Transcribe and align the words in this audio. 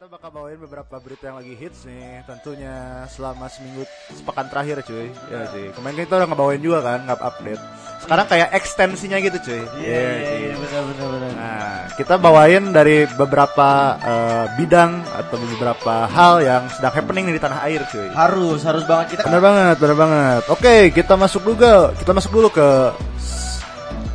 kita 0.00 0.16
bakal 0.16 0.32
bawain 0.32 0.56
beberapa 0.56 0.96
berita 0.96 1.28
yang 1.28 1.36
lagi 1.44 1.52
hits 1.60 1.84
nih 1.84 2.24
tentunya 2.24 3.04
selama 3.12 3.52
seminggu 3.52 3.84
sepekan 4.08 4.48
terakhir 4.48 4.80
cuy. 4.80 5.12
Ya 5.28 5.44
sih. 5.52 5.76
Kemarin 5.76 6.08
kita 6.08 6.16
udah 6.16 6.28
ngebawain 6.32 6.62
juga 6.64 6.80
kan 6.80 7.04
nggak 7.04 7.20
update. 7.20 7.62
Sekarang 8.00 8.24
kayak 8.24 8.48
ekstensinya 8.56 9.20
gitu 9.20 9.36
cuy. 9.44 9.60
Iya 9.60 10.00
iya 10.00 10.32
iya 10.40 10.54
benar 10.56 10.82
benar 10.88 11.06
benar. 11.12 11.30
nah 11.36 11.84
kita 12.00 12.16
bawain 12.16 12.72
dari 12.72 13.04
beberapa 13.12 14.00
eh, 14.00 14.44
bidang 14.56 15.04
atau 15.04 15.36
beberapa 15.36 15.94
hal 16.08 16.34
yang 16.48 16.62
sedang 16.72 16.96
happening 16.96 17.24
nih 17.28 17.36
di 17.36 17.42
tanah 17.44 17.60
air 17.68 17.84
cuy. 17.84 18.08
Harus 18.16 18.64
harus 18.64 18.88
banget. 18.88 19.20
Kita 19.20 19.28
bener 19.28 19.44
banget 19.44 19.76
bener 19.84 19.96
banget. 20.00 20.42
Oke 20.48 20.96
kita 20.96 21.12
masuk 21.20 21.44
dulu 21.44 21.60
kita 22.00 22.12
masuk 22.16 22.32
dulu 22.32 22.48
ke 22.48 22.68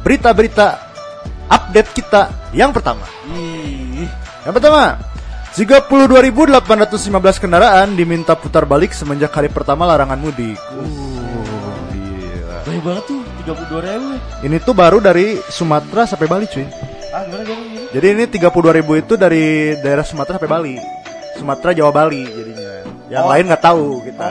berita-berita 0.02 0.82
update 1.46 1.94
kita 1.94 2.34
yang 2.58 2.74
pertama. 2.74 3.06
Yang 4.46 4.62
pertama, 4.62 4.98
32.815 5.56 6.52
kendaraan 7.40 7.96
diminta 7.96 8.36
putar 8.36 8.68
balik 8.68 8.92
semenjak 8.92 9.32
hari 9.32 9.48
pertama 9.48 9.88
larangan 9.88 10.20
mudik. 10.20 10.60
Uh, 10.68 10.84
gila. 11.90 12.58
banyak 12.68 12.84
banget 12.84 13.04
tuh 13.08 13.20
32 13.48 13.88
ribu. 13.88 14.08
Ini 14.44 14.58
tuh 14.60 14.76
baru 14.76 15.00
dari 15.00 15.40
Sumatera 15.48 16.04
sampai 16.04 16.28
Bali 16.28 16.46
cuy. 16.46 16.68
Ah 17.10 17.24
gimana 17.24 17.44
gimana? 17.48 17.88
Jadi 17.88 18.08
ini 18.12 18.24
32.000 18.28 18.52
itu 19.00 19.14
dari 19.16 19.46
daerah 19.80 20.04
Sumatera 20.04 20.36
sampai 20.36 20.52
Bali. 20.52 20.76
Sumatera 21.36 21.72
Jawa 21.72 21.92
Bali 21.94 22.24
jadinya. 22.24 22.72
Yang 23.08 23.24
Oh. 23.24 23.30
lain 23.32 23.44
nggak 23.48 23.64
tahu 23.64 23.88
kita. 24.04 24.28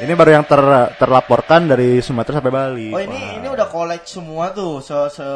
Ini 0.00 0.12
baru 0.16 0.30
yang 0.32 0.46
ter- 0.48 0.90
terlaporkan 0.96 1.68
dari 1.68 2.00
Sumatera 2.00 2.40
sampai 2.40 2.50
Bali. 2.50 2.88
Oh 2.90 2.98
ini 2.98 3.14
Wah. 3.14 3.36
ini 3.36 3.46
udah 3.46 3.66
collect 3.68 4.08
semua 4.08 4.50
tuh 4.50 4.80
se 4.80 4.96
se 5.12 5.28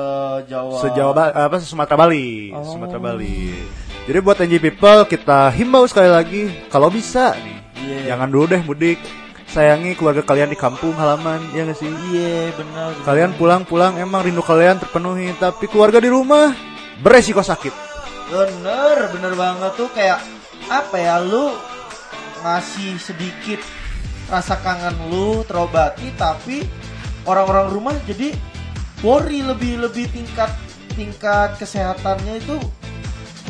Jawa. 0.50 0.74
Sejawa 0.80 1.12
Ba- 1.12 1.34
apa 1.36 1.60
Sumatera 1.60 1.94
Bali, 1.94 2.50
Oh. 2.50 2.66
Sumatera 2.66 2.98
Bali. 2.98 3.62
Jadi 4.04 4.18
buat 4.20 4.36
NG 4.36 4.60
people 4.60 5.08
kita 5.08 5.48
himbau 5.48 5.88
sekali 5.88 6.12
lagi 6.12 6.42
kalau 6.68 6.92
bisa 6.92 7.32
nih, 7.40 7.56
Iya. 7.80 7.98
jangan 8.12 8.28
dulu 8.28 8.44
deh 8.52 8.60
mudik. 8.60 9.00
Sayangi 9.48 9.94
keluarga 9.94 10.20
kalian 10.26 10.50
di 10.50 10.58
kampung 10.58 10.92
halaman, 10.98 11.38
ya 11.54 11.62
nggak 11.62 11.78
sih? 11.78 11.86
Iya 11.86 12.52
benar. 12.58 12.90
benar. 12.92 13.06
Kalian 13.06 13.30
pulang-pulang 13.38 13.96
emang 14.02 14.26
rindu 14.26 14.42
kalian 14.42 14.82
terpenuhi, 14.82 15.30
tapi 15.38 15.70
keluarga 15.70 16.02
di 16.02 16.10
rumah 16.10 16.52
beresiko 17.00 17.40
sakit. 17.40 17.70
Bener 18.28 19.14
bener 19.14 19.32
banget 19.38 19.72
tuh 19.78 19.88
kayak 19.94 20.20
apa 20.68 20.96
ya 20.96 21.20
lu 21.20 21.54
ngasih 22.42 22.96
sedikit 23.00 23.60
rasa 24.28 24.56
kangen 24.60 24.96
lu 25.12 25.44
terobati 25.44 26.08
tapi 26.16 26.64
orang-orang 27.28 27.68
rumah 27.68 27.96
jadi 28.08 28.32
worry 29.04 29.44
lebih 29.44 29.84
lebih 29.84 30.08
tingkat 30.08 30.48
tingkat 30.96 31.56
kesehatannya 31.60 32.40
itu 32.40 32.56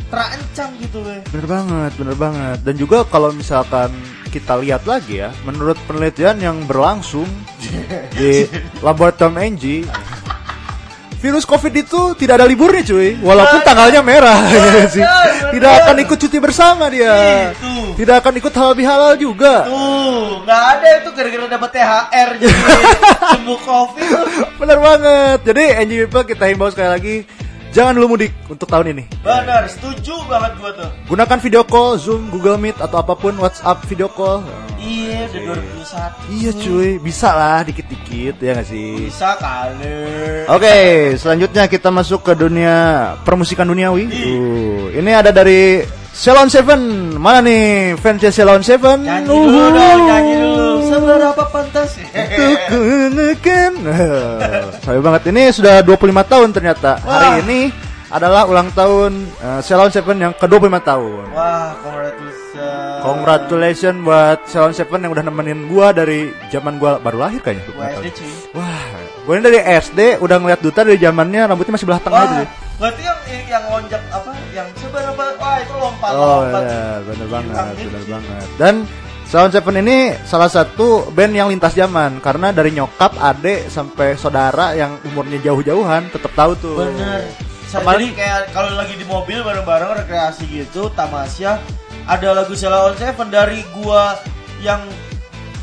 terancam 0.08 0.68
gitu 0.78 0.98
weh. 1.02 1.20
Bener 1.30 1.46
banget, 1.46 1.92
bener 1.96 2.16
banget. 2.16 2.58
Dan 2.62 2.74
juga 2.76 3.04
kalau 3.04 3.30
misalkan 3.30 3.90
kita 4.28 4.58
lihat 4.58 4.82
lagi 4.84 5.22
ya, 5.22 5.30
menurut 5.46 5.78
penelitian 5.86 6.36
yang 6.38 6.56
berlangsung 6.66 7.26
di 8.18 8.46
laboratorium 8.82 9.38
NG, 9.38 9.86
virus 11.18 11.48
COVID 11.48 11.72
itu 11.72 12.00
tidak 12.20 12.42
ada 12.42 12.44
liburnya 12.44 12.84
cuy, 12.84 13.16
walaupun 13.24 13.64
tanggalnya 13.64 14.04
merah, 14.04 14.44
ya 14.52 14.84
sih. 14.92 15.00
bener. 15.00 15.52
tidak 15.56 15.72
akan 15.80 15.96
ikut 16.04 16.18
cuti 16.20 16.36
bersama 16.36 16.84
dia, 16.92 17.16
Itu. 17.56 17.96
tidak 17.96 18.20
akan 18.20 18.34
ikut 18.44 18.52
halal 18.52 18.74
bihalal 18.76 19.12
juga. 19.16 19.64
Tuh, 19.64 20.44
nggak 20.44 20.62
ada 20.76 20.88
itu 21.00 21.10
gara-gara 21.16 21.46
dapat 21.48 21.70
THR 21.72 22.28
jadi 22.44 22.56
sembuh 23.40 23.60
covid. 23.64 24.10
Bener 24.60 24.78
banget. 24.78 25.38
Jadi 25.48 25.62
NG 25.88 25.92
people 26.04 26.24
kita 26.28 26.44
himbau 26.52 26.68
sekali 26.68 26.90
lagi, 26.92 27.16
jangan 27.74 27.92
dulu 27.98 28.14
mudik 28.14 28.30
untuk 28.46 28.70
tahun 28.70 28.94
ini. 28.94 29.04
Bener, 29.20 29.66
setuju 29.66 30.14
banget 30.30 30.52
gua 30.62 30.70
tuh. 30.78 30.90
Gunakan 31.10 31.38
video 31.42 31.62
call, 31.66 31.98
Zoom, 31.98 32.30
Google 32.30 32.56
Meet 32.56 32.78
atau 32.78 33.02
apa 33.02 33.18
pun 33.18 33.34
WhatsApp 33.36 33.82
video 33.90 34.06
call. 34.06 34.46
Iya, 34.78 35.26
udah 35.32 35.58
2021. 36.30 36.36
Iya 36.38 36.50
cuy, 36.60 36.90
bisa 37.00 37.28
lah 37.32 37.60
dikit-dikit 37.64 38.36
ya 38.38 38.52
gak 38.60 38.68
sih? 38.68 39.08
Bisa 39.08 39.34
kali. 39.40 39.96
Oke, 40.46 40.76
selanjutnya 41.16 41.64
kita 41.66 41.88
masuk 41.88 42.20
ke 42.20 42.32
dunia 42.36 42.74
permusikan 43.26 43.66
duniawi. 43.66 44.04
Uh, 44.06 44.92
ini 44.92 45.10
ada 45.10 45.32
dari 45.32 45.82
Ceylon 46.14 46.52
Seven. 46.52 46.80
Mana 47.18 47.42
nih 47.42 47.96
fansnya 47.98 48.30
Ceylon 48.30 48.62
Seven? 48.62 49.02
Nyanyi 49.02 49.26
dulu 49.26 49.62
dong, 49.72 50.00
nyanyi 50.06 50.34
dulu. 50.38 50.73
Seberapa 50.94 51.42
pantas? 51.50 51.90
Untuk 51.98 52.60
kunekan. 52.70 53.72
Saya 54.78 54.98
banget 55.00 55.22
ini 55.28 55.50
sudah 55.50 55.82
25 55.82 55.98
tahun 56.24 56.48
ternyata. 56.50 56.90
Hari 56.98 57.28
Wah. 57.28 57.42
ini 57.42 57.60
adalah 58.08 58.46
ulang 58.46 58.70
tahun 58.70 59.10
uh, 59.38 59.58
Ceylon 59.58 59.90
Seven 59.90 60.16
yang 60.20 60.32
ke-25 60.32 60.70
tahun. 60.80 61.24
Wah, 61.28 61.74
congratulations. 61.82 63.02
Congratulations 63.02 63.98
buat 64.00 64.38
Ceylon 64.46 64.70
Seven 64.72 65.00
yang 65.00 65.12
udah 65.12 65.24
nemenin 65.24 65.66
gua 65.66 65.90
dari 65.90 66.30
zaman 66.48 66.78
gua 66.78 66.96
baru 66.96 67.18
lahir 67.20 67.42
kayaknya. 67.42 67.66
Gua 67.68 67.90
SD 67.90 68.06
cuy. 68.14 68.30
Wah, 68.54 68.86
gue 69.20 69.34
ini 69.34 69.42
dari 69.42 69.58
SD 69.60 70.00
udah 70.22 70.36
ngeliat 70.38 70.60
Duta 70.62 70.80
dari 70.80 70.94
zamannya 70.96 71.42
rambutnya 71.44 71.74
masih 71.74 71.84
belah 71.84 71.98
tengah 71.98 72.14
Wah, 72.16 72.30
itu. 72.30 72.38
ya. 72.38 72.46
berarti 72.74 73.02
yang 73.02 73.18
yang 73.50 73.64
lonjak 73.66 74.02
apa? 74.08 74.30
Yang 74.52 74.68
seberapa? 74.78 75.22
Wah, 75.34 75.56
itu 75.58 75.74
lompat 75.74 76.10
Oh 76.12 76.22
lompat. 76.40 76.62
benar, 76.62 76.98
benar 77.02 77.26
banget, 77.28 77.74
gila. 77.76 77.98
banget. 78.08 78.46
Dan 78.54 78.74
Sound 79.24 79.50
Seven 79.50 79.82
ini 79.82 80.14
salah 80.22 80.46
satu 80.46 81.10
band 81.10 81.34
yang 81.34 81.48
lintas 81.50 81.74
zaman 81.74 82.22
karena 82.22 82.54
dari 82.54 82.70
nyokap, 82.70 83.18
adek 83.18 83.66
sampai 83.66 84.14
saudara 84.14 84.76
yang 84.78 85.00
umurnya 85.10 85.42
jauh-jauhan 85.42 86.06
tetap 86.12 86.30
tahu 86.38 86.52
tuh. 86.60 86.76
Bener. 86.86 87.26
Jadi 87.74 88.14
kayak 88.14 88.54
kalau 88.54 88.70
lagi 88.78 88.94
di 88.94 89.02
mobil 89.02 89.42
bareng-bareng 89.42 90.06
rekreasi 90.06 90.46
gitu, 90.46 90.94
tamasya 90.94 91.58
ada 92.06 92.28
lagu 92.30 92.54
Sheila 92.54 92.86
on 92.86 92.94
Seven 92.94 93.34
dari 93.34 93.66
gua 93.74 94.14
yang 94.62 94.78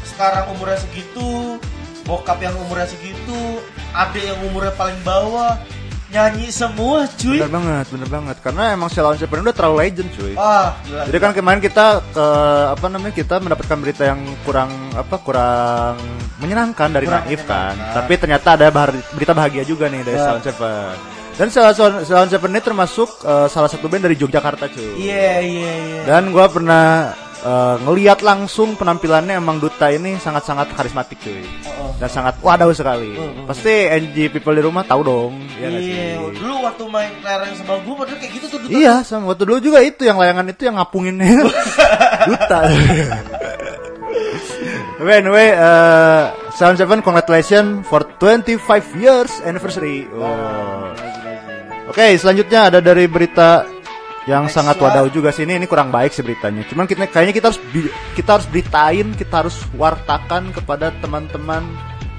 sekarang 0.03 0.51
umurnya 0.51 0.75
segitu, 0.75 1.55
bokap 2.03 2.43
yang 2.43 2.51
umurnya 2.67 2.91
segitu, 2.91 3.63
adek 3.95 4.27
yang 4.27 4.39
umurnya 4.51 4.75
paling 4.75 4.99
bawah, 5.07 5.55
nyanyi 6.11 6.47
semua 6.51 7.07
cuy. 7.07 7.39
Benar 7.39 7.51
banget, 7.55 7.85
benar 7.89 8.09
banget. 8.11 8.37
Karena 8.43 8.63
emang 8.75 8.91
Sound 8.91 9.17
Seven 9.17 9.41
udah 9.41 9.55
terlalu 9.55 9.75
legend 9.81 10.09
cuy. 10.11 10.33
Gila. 10.35 11.03
Jadi 11.07 11.17
kan 11.17 11.31
kemarin 11.31 11.61
kita 11.63 11.85
ke 12.11 12.25
apa 12.75 12.85
namanya 12.91 13.13
kita 13.15 13.35
mendapatkan 13.39 13.77
berita 13.79 14.03
yang 14.05 14.19
kurang 14.43 14.69
apa 14.91 15.15
kurang 15.23 15.95
menyenangkan 16.43 16.89
dari 16.91 17.05
Kurang 17.07 17.23
Naif 17.25 17.41
kan. 17.47 17.75
Tapi 17.95 18.13
ternyata 18.19 18.59
ada 18.59 18.67
bahar- 18.67 18.97
berita 19.15 19.31
bahagia 19.31 19.63
juga 19.63 19.87
nih 19.87 20.03
dari 20.03 20.19
Ya. 20.19 20.25
Sound 20.27 20.43
Seven. 20.43 20.93
Dan 21.31 21.47
Sound 21.47 22.29
Seven 22.29 22.51
ini 22.51 22.61
termasuk 22.61 23.09
eh, 23.23 23.47
salah 23.47 23.71
satu 23.71 23.87
band 23.87 24.03
dari 24.05 24.19
Yogyakarta 24.19 24.67
cuy. 24.67 24.99
Iya, 24.99 25.39
iya, 25.39 25.71
iya. 25.73 26.01
Dan 26.03 26.35
gua 26.35 26.51
pernah 26.51 27.15
eh, 27.41 27.75
ngeliat 27.79 28.21
langsung 28.21 28.73
penampilannya 28.73 29.35
emang 29.35 29.57
Duta 29.57 29.89
ini 29.89 30.15
sangat-sangat 30.15 30.71
karismatik 30.71 31.17
cuy. 31.17 31.41
Oh, 31.67 31.87
oh. 31.87 31.91
Dan 31.97 32.07
sangat 32.07 32.37
wadaw 32.39 32.69
sekali. 32.71 33.13
Oh, 33.15 33.25
oh. 33.25 33.45
Pasti 33.45 33.69
NG 33.87 34.29
people 34.29 34.53
di 34.53 34.61
rumah 34.61 34.81
tahu 34.81 35.01
dong, 35.01 35.33
ya 35.55 35.67
Iya, 35.67 35.79
sih? 35.79 36.37
dulu 36.37 36.55
waktu 36.61 36.83
main 36.87 37.11
lereng 37.19 37.53
sama 37.53 37.77
gua 37.81 37.95
padahal 37.99 38.17
kayak 38.17 38.31
gitu 38.35 38.45
tuh 38.47 38.59
Duta. 38.61 38.71
Iya, 38.71 38.95
sama 39.01 39.29
waktu 39.29 39.43
dulu 39.43 39.59
juga 39.59 39.79
itu 39.81 40.01
yang 40.03 40.17
layangan 40.17 40.47
itu 40.47 40.61
yang 40.63 40.75
ngapungin 40.77 41.15
duta. 42.29 42.59
Tapi 44.97 45.11
anyway, 45.11 45.57
uh, 45.57 46.29
Sound 46.53 46.77
Seven 46.77 47.01
congratulations 47.01 47.81
for 47.85 48.05
25 48.21 48.61
years 48.95 49.41
anniversary. 49.41 50.05
Oh. 50.13 50.93
Oke, 51.89 52.15
selanjutnya 52.15 52.69
ada 52.69 52.79
dari 52.79 53.09
berita 53.09 53.65
yang 54.29 54.45
Next 54.45 54.53
sangat 54.57 54.77
one. 54.77 54.85
wadaw 54.89 55.05
juga 55.09 55.33
sih 55.33 55.45
ini. 55.45 55.57
Ini 55.57 55.65
kurang 55.65 55.89
baik 55.89 56.13
sih 56.13 56.21
beritanya. 56.21 56.61
Cuman 56.69 56.85
kita 56.85 57.09
kayaknya 57.09 57.33
kita 57.33 57.47
harus 57.49 57.59
kita 58.13 58.29
harus 58.37 58.47
beritain, 58.49 59.07
kita 59.17 59.45
harus 59.45 59.57
wartakan 59.73 60.53
kepada 60.53 60.93
teman-teman 61.01 61.65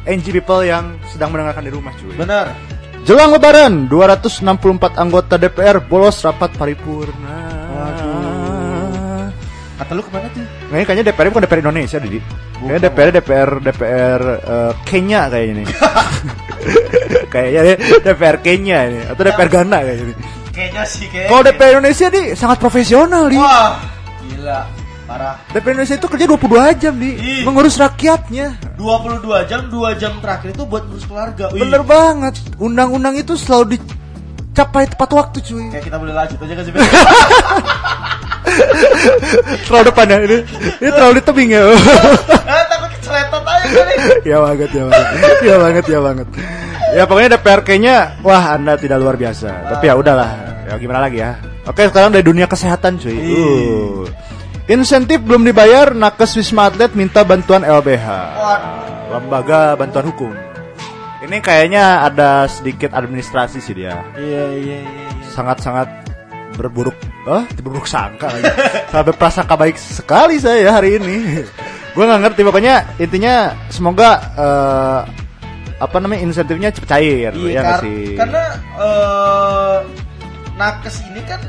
NG 0.02 0.34
people 0.34 0.66
yang 0.66 0.98
sedang 1.06 1.30
mendengarkan 1.30 1.62
di 1.62 1.72
rumah 1.72 1.94
cuy. 1.94 2.14
Benar. 2.18 2.50
Jelang 3.02 3.34
lebaran, 3.34 3.90
264 3.90 4.94
anggota 4.94 5.34
DPR 5.34 5.82
bolos 5.82 6.22
rapat 6.22 6.54
paripurna. 6.54 7.38
Waduh. 7.74 9.26
Kata 9.82 9.90
lu 9.98 10.02
ke 10.06 10.10
mana 10.14 10.30
tuh? 10.30 10.46
Nah, 10.70 10.86
kayaknya 10.86 11.10
DPR 11.10 11.26
bukan 11.34 11.42
DPR 11.42 11.62
Indonesia, 11.66 11.98
Didi. 11.98 12.22
Kayaknya 12.62 12.80
DPR 12.86 13.10
DPR 13.10 13.50
DPR 13.58 14.20
eh, 14.38 14.72
Kenya 14.86 15.26
kayaknya 15.26 15.54
nih. 15.62 15.66
kayaknya 17.32 17.74
DPR 18.06 18.38
Kenya 18.38 18.78
ini 18.86 19.00
atau 19.06 19.22
DPR 19.26 19.50
Ghana 19.50 19.78
kayaknya 19.82 20.04
nih. 20.14 20.41
Kayaknya 20.52 20.84
sih 20.84 21.08
kayak. 21.08 21.28
Kalau 21.32 21.42
DPR 21.48 21.72
Indonesia 21.80 22.06
nih 22.12 22.26
sangat 22.36 22.58
profesional, 22.60 23.24
Di. 23.32 23.40
Wah, 23.40 23.80
gila. 24.28 24.60
Parah. 25.08 25.34
DPR 25.48 25.72
Indonesia 25.80 25.96
itu 25.96 26.06
kerja 26.12 26.26
22 26.28 26.76
jam, 26.76 26.94
Di. 27.00 27.10
Ih. 27.16 27.42
Mengurus 27.48 27.80
rakyatnya. 27.80 28.60
22 28.76 29.48
jam, 29.48 29.60
2 29.72 29.96
jam 29.96 30.12
terakhir 30.20 30.52
itu 30.52 30.68
buat 30.68 30.84
ngurus 30.84 31.08
keluarga. 31.08 31.48
Wih. 31.56 31.64
Bener 31.64 31.80
banget. 31.80 32.36
Undang-undang 32.60 33.16
itu 33.16 33.32
selalu 33.40 33.80
dicapai 33.80 34.84
tepat 34.92 35.10
waktu, 35.16 35.40
cuy. 35.40 35.72
Kayak 35.72 35.84
kita 35.88 35.96
boleh 35.96 36.12
lanjut 36.12 36.36
aja 36.36 36.52
kan 36.52 36.64
sih. 36.68 36.72
terlalu 39.64 39.84
depan 39.88 40.04
ya 40.12 40.18
ini. 40.20 40.38
Ini 40.84 40.90
terlalu 40.92 41.12
di 41.16 41.22
tebing 41.24 41.50
ya. 41.56 41.62
Ah, 43.02 43.26
keceletot 43.26 43.44
aja 43.44 43.66
kali. 43.66 43.94
ya 44.30 44.36
banget 44.38 44.70
ya 44.70 44.84
banget 44.86 45.38
ya 45.42 45.56
banget 45.58 45.84
ya 45.90 45.98
banget 45.98 46.28
ya 46.92 47.02
pokoknya 47.08 47.30
DPR 47.34 47.60
kayaknya 47.66 47.96
wah 48.22 48.44
anda 48.54 48.78
tidak 48.78 48.98
luar 49.02 49.18
biasa 49.18 49.48
tapi 49.74 49.90
ya 49.90 49.94
udahlah 49.98 50.30
ya 50.70 50.74
gimana 50.78 51.10
lagi 51.10 51.18
ya 51.18 51.34
Oke, 51.62 51.86
sekarang 51.86 52.10
dari 52.10 52.26
dunia 52.26 52.50
kesehatan 52.50 52.98
cuy. 52.98 53.14
Uh. 53.14 54.02
Insentif 54.66 55.22
belum 55.22 55.46
dibayar, 55.46 55.94
nakes 55.94 56.34
Wisma 56.34 56.66
Atlet 56.66 56.90
minta 56.98 57.22
bantuan 57.22 57.62
LBH. 57.62 58.06
Waduh. 58.34 59.14
Lembaga 59.14 59.78
Bantuan 59.78 60.10
Hukum. 60.10 60.34
Ini 61.22 61.38
kayaknya 61.38 62.02
ada 62.02 62.50
sedikit 62.50 62.90
administrasi 62.90 63.62
sih 63.62 63.78
dia. 63.78 63.94
Iya 64.18 64.58
iya 64.58 64.78
iya. 64.82 64.90
iya. 64.90 65.30
Sangat-sangat 65.30 65.86
berburuk, 66.58 66.98
ah, 67.30 67.46
berburuk 67.62 67.86
sangka 67.86 68.26
lagi. 68.26 68.50
Sangat 68.90 69.14
berprasangka 69.14 69.54
baik 69.54 69.78
sekali 69.78 70.42
saya 70.42 70.66
hari 70.74 70.98
ini. 70.98 71.46
Gue 71.92 72.04
nggak 72.04 72.20
ngerti 72.24 72.40
pokoknya 72.42 72.74
intinya 72.96 73.34
semoga 73.68 74.10
eh, 74.32 75.00
apa 75.76 75.96
namanya 75.98 76.22
insentifnya 76.22 76.70
cepet 76.70 76.88
cair 76.88 77.32
Iya, 77.34 77.50
ya 77.52 77.62
kar- 77.62 77.82
sih? 77.82 78.16
karena 78.16 78.44
eh, 78.80 79.76
nakes 80.54 80.96
ini 81.10 81.20
kan 81.26 81.40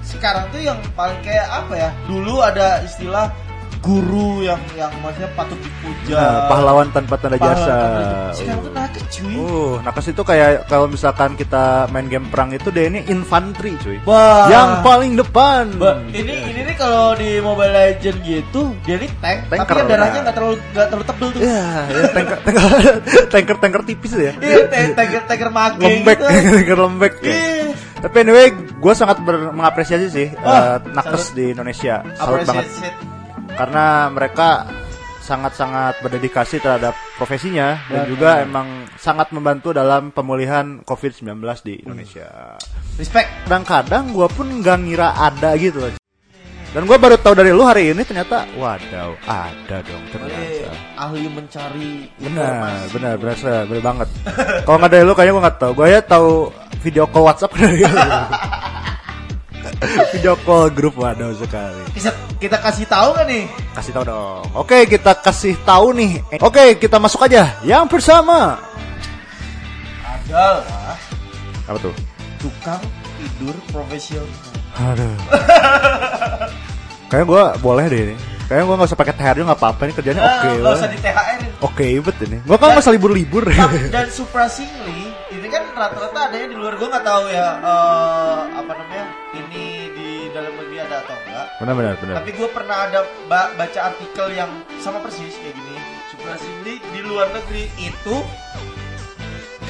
sekarang 0.00 0.44
tuh 0.50 0.60
yang 0.60 0.78
paling 0.92 1.18
kayak 1.22 1.46
apa 1.48 1.74
ya? 1.76 1.90
Dulu 2.04 2.38
ada 2.38 2.82
istilah 2.82 3.30
guru 3.80 4.40
yang 4.40 4.60
yang 4.72 4.92
maksudnya 4.98 5.32
patut 5.32 5.56
dipuja. 5.56 6.14
Nah, 6.14 6.40
pahlawan 6.46 6.88
tanpa 6.90 7.16
tanda 7.16 7.34
Pahlawan 7.34 7.56
jasa. 7.56 7.74
tanpa. 7.74 8.32
Sekarang 8.32 8.60
tuh 8.60 8.72
nakes 8.72 9.02
cuy. 9.10 9.34
Uh, 9.34 9.72
nakes 9.80 10.06
itu 10.06 10.22
kayak 10.22 10.48
kalau 10.64 10.86
misalkan 10.86 11.30
kita 11.32 11.64
main 11.88 12.06
game 12.06 12.26
perang 12.26 12.50
itu 12.50 12.68
dia 12.68 12.86
ini 12.86 13.00
infanteri 13.06 13.72
cuy. 13.76 13.96
Wah. 14.04 14.46
Yang 14.46 14.70
paling 14.80 15.12
depan. 15.14 15.62
Ba- 15.74 15.98
ini 16.06 16.34
ini 16.46 16.60
nih 16.62 16.76
kalau 16.76 17.12
di 17.14 17.40
Mobile 17.40 17.72
Legend 17.72 18.18
gitu 18.20 18.60
dia 18.82 18.96
nih 18.96 19.10
tank, 19.18 19.38
Tanker, 19.48 19.64
tapi 19.64 19.72
kan 19.74 19.84
darahnya 19.86 20.20
nggak 20.22 20.36
terlalu 20.36 20.54
nggak 20.70 20.86
terlalu 20.86 21.04
tebel 21.06 21.28
tuh. 21.30 21.40
Ya, 21.40 21.64
ya 21.86 22.04
tanker, 22.10 22.38
tanker, 22.40 22.62
tanker, 23.32 23.56
tanker 23.58 23.82
tipis 23.82 24.12
ya. 24.12 24.32
Iya, 24.36 24.58
tank- 24.66 24.94
tanker 24.94 25.22
tanker 25.24 25.48
mage 25.48 25.76
lembek, 25.82 26.18
gitu. 26.18 26.28
tanker 26.56 26.78
lembek. 26.78 27.14
ya. 27.20 27.32
Iya. 27.32 27.66
Tapi 28.00 28.16
anyway, 28.18 28.48
gue 28.54 28.92
sangat 28.94 29.20
ber- 29.20 29.52
mengapresiasi 29.52 30.08
sih 30.08 30.28
Wah, 30.36 30.80
eh, 30.80 30.88
nakes 30.90 31.20
salut. 31.22 31.36
di 31.36 31.44
Indonesia. 31.50 32.00
Salut 32.14 32.44
banget. 32.44 32.64
Karena 33.60 34.08
mereka 34.08 34.64
sangat-sangat 35.20 36.00
berdedikasi 36.00 36.64
terhadap 36.64 36.96
profesinya 37.20 37.76
dan 37.92 38.02
Benar. 38.02 38.08
juga 38.08 38.30
emang 38.40 38.88
sangat 38.96 39.36
membantu 39.36 39.76
dalam 39.76 40.16
pemulihan 40.16 40.80
COVID-19 40.80 41.44
di 41.60 41.84
Indonesia. 41.84 42.56
Respect. 42.96 43.28
kadang-kadang 43.44 44.16
gue 44.16 44.28
pun 44.32 44.48
nggak 44.64 44.80
ngira 44.80 45.12
ada 45.12 45.52
gitu 45.60 45.76
loh. 45.76 45.92
Dan 46.72 46.88
gue 46.88 46.96
baru 46.96 47.20
tahu 47.20 47.36
dari 47.36 47.52
lu 47.52 47.60
hari 47.60 47.92
ini 47.92 48.00
ternyata 48.00 48.48
wadaw 48.56 49.12
ada 49.28 49.76
dong 49.84 50.04
ternyata. 50.08 50.72
ahli 50.96 51.26
mencari 51.28 52.08
benar, 52.16 52.86
benar, 52.88 53.14
benar, 53.20 53.36
benar 53.68 53.82
banget. 53.84 54.08
Kalau 54.64 54.76
nggak 54.80 54.90
dari 54.90 55.04
lu 55.04 55.12
kayaknya 55.12 55.34
gue 55.36 55.44
nggak 55.44 55.58
tahu. 55.60 55.72
Gue 55.76 55.86
ya 55.92 56.00
tahu 56.00 56.48
video 56.80 57.04
call 57.12 57.28
WhatsApp 57.28 57.52
dari 57.60 57.84
lu. 57.84 57.92
Video 60.10 60.36
call 60.38 60.68
grup 60.68 60.94
wadaw 60.94 61.32
sekali. 61.32 61.80
Bisa 61.90 62.10
kita 62.36 62.56
kasih 62.56 62.84
tahu 62.84 63.08
nggak 63.12 63.26
nih? 63.26 63.44
Kasih 63.72 63.92
tahu 63.92 64.04
dong. 64.04 64.42
Oke, 64.52 64.84
kita 64.86 65.12
kasih 65.16 65.54
tahu 65.60 65.92
nih. 65.92 66.12
Oke, 66.38 66.76
kita 66.76 66.96
masuk 66.96 67.22
aja. 67.22 67.56
Yang 67.60 67.84
pertama. 67.90 68.60
Adalah 70.02 70.96
Apa 71.64 71.78
tuh? 71.80 71.94
tukang 72.36 72.80
tidur 73.16 73.52
profesional. 73.68 74.28
Aduh. 74.76 75.12
Kayaknya 77.06 77.26
gue 77.26 77.42
boleh 77.58 77.84
deh 77.86 78.00
ini. 78.02 78.16
Kayaknya 78.46 78.64
gue 78.64 78.76
gak 78.76 78.88
usah 78.88 78.98
pakai 78.98 79.14
THR 79.14 79.34
juga 79.36 79.46
gak 79.48 79.60
apa-apa 79.60 79.82
ini 79.84 79.92
kerjanya 79.92 80.20
Nah, 80.20 80.30
oke 80.32 80.48
nggak 80.48 80.58
banget. 80.60 80.78
usah 80.78 80.88
di 80.88 80.98
THR. 80.98 81.38
Oke 81.60 81.86
bet 82.00 82.16
ini. 82.20 82.36
Gua 82.42 82.56
kan 82.56 82.66
Dan- 82.66 82.76
masa 82.76 82.90
libur-libur. 82.90 83.44
dan 83.90 84.06
surprisingly 84.08 85.00
ini 85.30 85.46
kan 85.46 85.62
rata-rata 85.70 86.18
adanya 86.26 86.46
di 86.48 86.56
luar 86.56 86.74
gue 86.74 86.88
nggak 86.88 87.04
tahu 87.04 87.24
ya 87.28 87.48
eh, 87.58 88.38
apa 88.56 88.72
namanya 88.72 89.04
ini 89.32 89.66
ada 91.00 91.08
atau 91.08 91.16
enggak 91.24 91.46
benar 91.56 91.74
benar 91.74 91.94
benar. 91.96 92.14
tapi 92.20 92.30
gue 92.36 92.48
pernah 92.52 92.76
ada 92.84 93.00
ba- 93.24 93.52
baca 93.56 93.80
artikel 93.88 94.26
yang 94.36 94.50
sama 94.84 95.00
persis 95.00 95.32
kayak 95.40 95.56
gini 95.56 95.76
surprisingly 96.12 96.74
di 96.92 97.00
luar 97.00 97.32
negeri 97.32 97.64
itu 97.80 98.16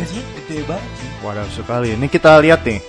gajinya 0.00 0.24
gede 0.40 0.58
banget 0.64 0.92
sih. 0.96 1.10
Waduh 1.20 1.48
sekali. 1.52 1.88
Ini 1.92 2.06
kita 2.08 2.40
lihat 2.40 2.64
nih. 2.64 2.80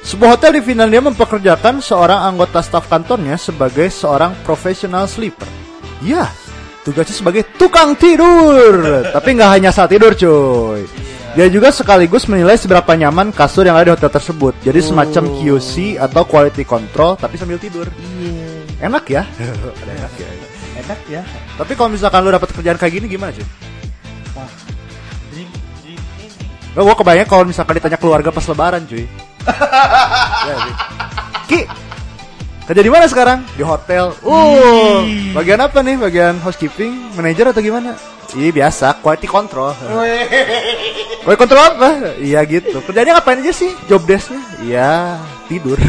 Sebuah 0.00 0.38
hotel 0.38 0.56
di 0.56 0.62
Finlandia 0.64 1.02
mempekerjakan 1.04 1.82
seorang 1.84 2.24
anggota 2.24 2.64
staf 2.64 2.88
kantornya 2.88 3.36
sebagai 3.36 3.90
seorang 3.92 4.32
professional 4.46 5.04
sleeper. 5.04 5.44
Ya, 6.00 6.30
tugasnya 6.86 7.12
sebagai 7.12 7.44
tukang 7.60 7.92
tidur. 7.98 8.80
Tapi 9.14 9.28
nggak 9.36 9.50
hanya 9.60 9.70
saat 9.74 9.92
tidur, 9.92 10.16
cuy. 10.16 11.09
Dia 11.30 11.46
juga 11.46 11.70
sekaligus 11.70 12.26
menilai 12.26 12.58
seberapa 12.58 12.90
nyaman 12.90 13.30
kasur 13.30 13.62
yang 13.62 13.78
ada 13.78 13.86
di 13.86 13.94
hotel 13.94 14.10
tersebut. 14.10 14.50
Jadi 14.66 14.82
semacam 14.82 15.30
QC 15.38 15.94
atau 15.94 16.26
quality 16.26 16.66
control, 16.66 17.14
tapi 17.14 17.38
sambil 17.38 17.54
tidur. 17.56 17.86
iya 18.18 18.50
Enak 18.82 19.04
ya? 19.06 19.22
Ada 19.28 19.92
enak 20.00 20.12
ya. 20.16 20.28
enak 20.80 21.00
ya 21.06 21.22
Tapi 21.54 21.72
kalau 21.76 21.92
misalkan 21.92 22.24
lu 22.24 22.32
dapat 22.32 22.48
kerjaan 22.50 22.74
kayak 22.74 22.92
gini 22.96 23.06
gimana, 23.06 23.30
cuy? 23.30 23.44
wah 24.32 24.48
dream 25.30 25.48
dream 25.82 26.00
ini 26.18 26.26
Gak, 26.72 26.82
gue 26.82 26.96
kebayang 26.96 27.28
kalau 27.28 27.44
misalkan 27.44 27.74
ditanya 27.76 27.98
keluarga 28.00 28.30
pas 28.30 28.46
lebaran 28.46 28.82
cuy 28.88 29.04
ya. 30.48 30.54
Ki 31.46 31.60
Kerja 32.64 32.80
di 32.80 32.92
mana 32.92 33.04
sekarang? 33.04 33.42
Di 33.52 33.62
hotel 33.62 34.14
Uh, 34.22 35.02
bagian 35.34 35.58
apa 35.58 35.82
nih? 35.82 35.98
Bagian 35.98 36.38
housekeeping? 36.38 37.12
Manager 37.14 37.50
atau 37.50 37.58
gimana? 37.60 37.98
Iya 38.36 38.50
biasa, 38.54 38.86
quality 39.02 39.28
control 39.28 39.74
Quality 41.24 41.40
control 41.40 41.62
apa? 41.62 41.88
Iya 42.18 42.40
gitu 42.46 42.78
Kerjanya 42.84 43.18
ngapain 43.18 43.42
aja 43.42 43.52
sih? 43.52 43.70
Job 43.90 44.06
desknya? 44.06 44.40
Iya, 44.62 44.90
tidur 45.50 45.78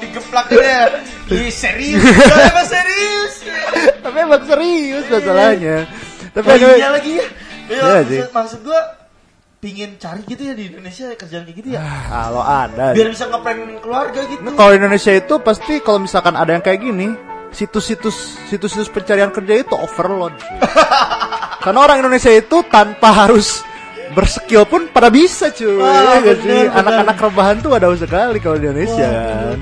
digeplak 0.00 0.46
aja 0.52 1.00
Ih, 1.30 1.48
serius 1.48 2.04
Emang 2.52 2.68
serius 2.68 3.34
Tapi 4.04 4.16
emang 4.20 4.44
serius 4.44 5.04
masalahnya 5.08 5.88
Tapi 6.34 6.46
Oh 6.48 6.76
iya 6.76 6.88
lagi 6.92 7.12
ya. 7.18 7.26
Ya, 7.64 7.74
Iya 7.74 8.04
maksud, 8.04 8.30
maksud 8.36 8.60
gua 8.68 8.80
pingin 9.64 9.96
cari 9.96 10.20
gitu 10.28 10.44
ya 10.44 10.52
di 10.52 10.68
Indonesia 10.68 11.08
kerjaan 11.16 11.48
kayak 11.48 11.56
gitu 11.56 11.68
ya. 11.72 11.80
Kalau 11.80 12.44
ada 12.44 12.92
Biar 12.92 13.08
bisa 13.08 13.24
ngeprank 13.32 13.80
keluarga 13.80 14.20
gitu. 14.28 14.44
Nah, 14.44 14.52
kalau 14.52 14.76
Indonesia 14.76 15.12
itu 15.16 15.34
pasti 15.40 15.80
kalau 15.80 16.04
misalkan 16.04 16.36
ada 16.36 16.52
yang 16.52 16.60
kayak 16.60 16.84
gini, 16.84 17.16
situs-situs 17.54 18.36
situs-situs 18.50 18.90
pencarian 18.90 19.30
kerja 19.30 19.62
itu 19.62 19.74
overload. 19.78 20.34
Karena 21.64 21.80
orang 21.80 22.04
Indonesia 22.04 22.28
itu 22.28 22.60
tanpa 22.68 23.24
harus 23.24 23.64
berskill 24.12 24.68
pun 24.68 24.86
pada 24.92 25.08
bisa 25.08 25.48
cuy. 25.48 25.80
Wah, 25.80 26.20
Ya 26.20 26.34
bener. 26.36 26.70
Anak-anak 26.76 27.16
rebahan 27.16 27.56
tuh 27.64 27.72
ada 27.72 27.88
sekali 27.96 28.38
kalau 28.42 28.60
di 28.60 28.68
Indonesia 28.68 29.08
kan. 29.08 29.58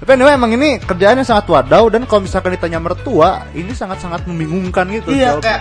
Tapi 0.00 0.10
anyway, 0.16 0.32
emang 0.32 0.56
ini 0.56 0.80
kerjaannya 0.80 1.28
sangat 1.28 1.44
wadaw 1.52 1.92
dan 1.92 2.08
kalau 2.08 2.24
misalkan 2.24 2.56
ditanya 2.56 2.80
mertua, 2.80 3.44
ini 3.52 3.76
sangat-sangat 3.76 4.24
membingungkan 4.24 4.88
gitu. 4.88 5.12
Iya 5.12 5.36
kayak 5.36 5.60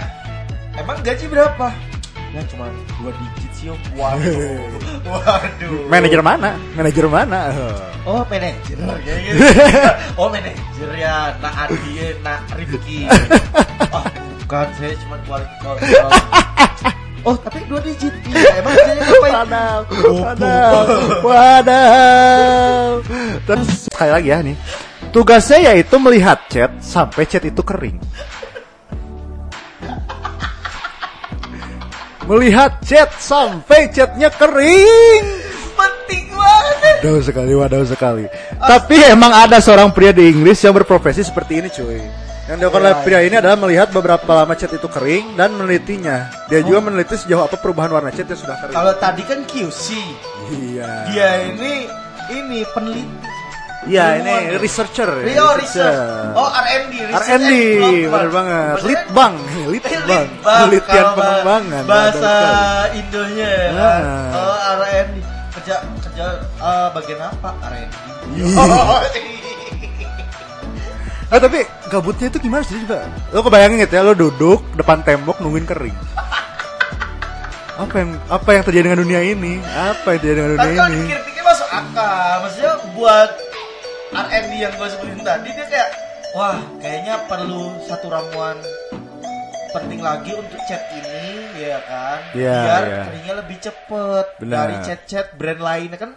emang 0.79 1.03
gaji 1.03 1.25
berapa? 1.27 1.88
Ya 2.29 2.41
cuma 2.45 2.69
dua 3.01 3.11
digit 3.17 3.51
sih 3.57 3.67
om. 3.73 3.79
Waduh. 3.97 4.61
Waduh. 5.09 5.89
Manajer 5.89 6.21
mana? 6.21 6.53
Manajer 6.77 7.05
mana? 7.09 7.49
Oh 8.05 8.21
manajer 8.29 8.77
kayak 8.77 9.19
gitu. 9.25 9.41
Oh 10.19 10.29
manajer 10.29 10.89
ya. 10.93 11.33
Nak 11.41 11.53
Adi, 11.65 12.13
nak 12.21 12.45
Rifki. 12.53 13.09
Oh 13.89 14.05
bukan 14.45 14.67
saya 14.77 14.93
cuma 15.01 15.15
quality 15.25 15.55
control. 15.61 16.11
Oh 17.27 17.35
tapi 17.35 17.59
dua 17.67 17.79
digit. 17.81 18.13
Iya 18.29 18.61
emang 18.63 18.73
kerjanya 18.77 19.03
ngapain? 19.03 19.33
Bobo. 19.89 20.09
wadaw, 20.23 20.73
wadaw. 21.25 22.89
Terus 23.43 23.69
sekali 23.89 24.11
lagi 24.13 24.29
ya 24.29 24.37
nih. 24.45 24.55
Tugasnya 25.09 25.73
yaitu 25.73 25.97
melihat 25.97 26.37
chat 26.47 26.71
sampai 26.79 27.25
chat 27.25 27.41
itu 27.41 27.59
kering. 27.65 27.97
Melihat 32.29 32.77
chat 32.85 33.09
sampai 33.17 33.89
chatnya 33.89 34.29
kering. 34.29 35.25
Penting 35.73 36.29
banget. 36.29 36.95
Wadaw 37.01 37.17
sekali, 37.25 37.51
wadaw 37.57 37.83
sekali. 37.89 38.25
Tapi 38.53 39.01
emang 39.09 39.33
ada 39.33 39.57
seorang 39.57 39.89
pria 39.89 40.13
di 40.13 40.29
Inggris 40.29 40.61
yang 40.61 40.77
berprofesi 40.77 41.25
seperti 41.25 41.57
ini 41.57 41.73
cuy. 41.73 41.97
Yang 42.45 42.57
dilakukan 42.61 42.81
oleh 42.85 42.95
pria 43.01 43.19
ini 43.25 43.35
adalah 43.37 43.57
melihat 43.57 43.89
beberapa 43.89 44.29
lama 44.29 44.53
chat 44.53 44.69
itu 44.69 44.85
kering 44.85 45.33
dan 45.33 45.57
menelitinya. 45.57 46.29
Dia 46.45 46.61
juga 46.61 46.85
meneliti 46.85 47.17
sejauh 47.17 47.49
apa 47.49 47.57
perubahan 47.57 47.97
warna 47.97 48.13
chat 48.13 48.29
yang 48.29 48.37
sudah 48.37 48.57
kering. 48.61 48.77
Kalau 48.77 48.93
tadi 49.01 49.21
kan 49.25 49.39
QC. 49.49 49.85
Iya. 50.53 50.89
Dia 51.09 51.29
ini 51.49 51.89
ini 52.29 52.61
peneliti. 52.73 53.28
Iya 53.79 54.19
Ilmuwan 54.19 54.43
ini 54.43 54.55
researcher. 54.59 55.07
ya, 55.07 55.23
Rio 55.23 55.47
research. 55.55 56.35
Oh 56.35 56.51
R&D. 56.51 56.93
R&D, 56.99 57.51
bener 58.05 58.29
banget. 58.29 58.75
Litbang, 58.83 59.33
litbang, 59.65 60.27
penelitian 60.41 61.05
kalau 61.05 61.15
pengembangan. 61.15 61.83
Bahasa. 61.87 62.33
Indonya 62.91 63.47
ya. 63.47 63.69
Nah. 63.71 64.01
Oh 64.35 64.57
R&D. 64.83 65.15
Kerja 65.49 65.75
kerja 66.01 66.25
eh, 66.59 66.87
bagian 66.91 67.19
apa 67.23 67.49
R&D? 67.65 67.93
Ih. 68.35 68.53
Oh, 68.53 68.99
Ah, 71.29 71.37
tapi 71.45 71.61
gabutnya 71.87 72.27
itu 72.27 72.39
gimana 72.39 72.61
sih 72.61 72.83
coba? 72.83 73.07
Lo 73.29 73.39
kebayangin 73.41 73.79
gitu 73.79 73.95
ya, 73.95 74.03
lo 74.03 74.11
duduk 74.13 74.59
depan 74.75 74.99
tembok 75.01 75.39
nungguin 75.39 75.63
kering. 75.63 75.95
Apa 77.79 77.95
yang 77.95 78.11
apa 78.27 78.49
yang 78.51 78.63
terjadi 78.65 78.85
dengan 78.85 79.01
dunia 79.01 79.21
ini? 79.23 79.63
Apa 79.63 80.11
yang 80.11 80.19
terjadi 80.19 80.37
dengan 80.37 80.51
Tapi 80.51 80.59
dunia 80.59 80.75
kalau 80.75 80.89
ini? 80.89 80.97
dipikir-pikir 80.99 81.43
masuk 81.47 81.69
akal. 81.69 82.19
Maksudnya 82.43 82.73
buat 82.91 83.29
R&D 84.09 84.51
yang 84.57 84.73
gue 84.73 84.87
sebutin 84.89 85.21
tadi 85.21 85.49
dia 85.53 85.65
kayak 85.69 85.89
wah 86.33 86.57
kayaknya 86.81 87.15
perlu 87.25 87.77
satu 87.85 88.09
ramuan 88.09 88.57
penting 89.69 90.01
lagi 90.01 90.33
untuk 90.33 90.57
chat 90.65 90.81
ini 90.89 91.45
ya 91.61 91.77
kan 91.85 92.19
Iya, 92.33 92.57
biar 92.57 92.83
iya. 92.89 93.01
keringnya 93.05 93.33
lebih 93.37 93.57
cepet 93.61 94.25
Benar. 94.41 94.53
dari 94.57 94.75
chat-chat 94.81 95.25
brand 95.37 95.61
lainnya 95.61 95.97
kan 96.01 96.11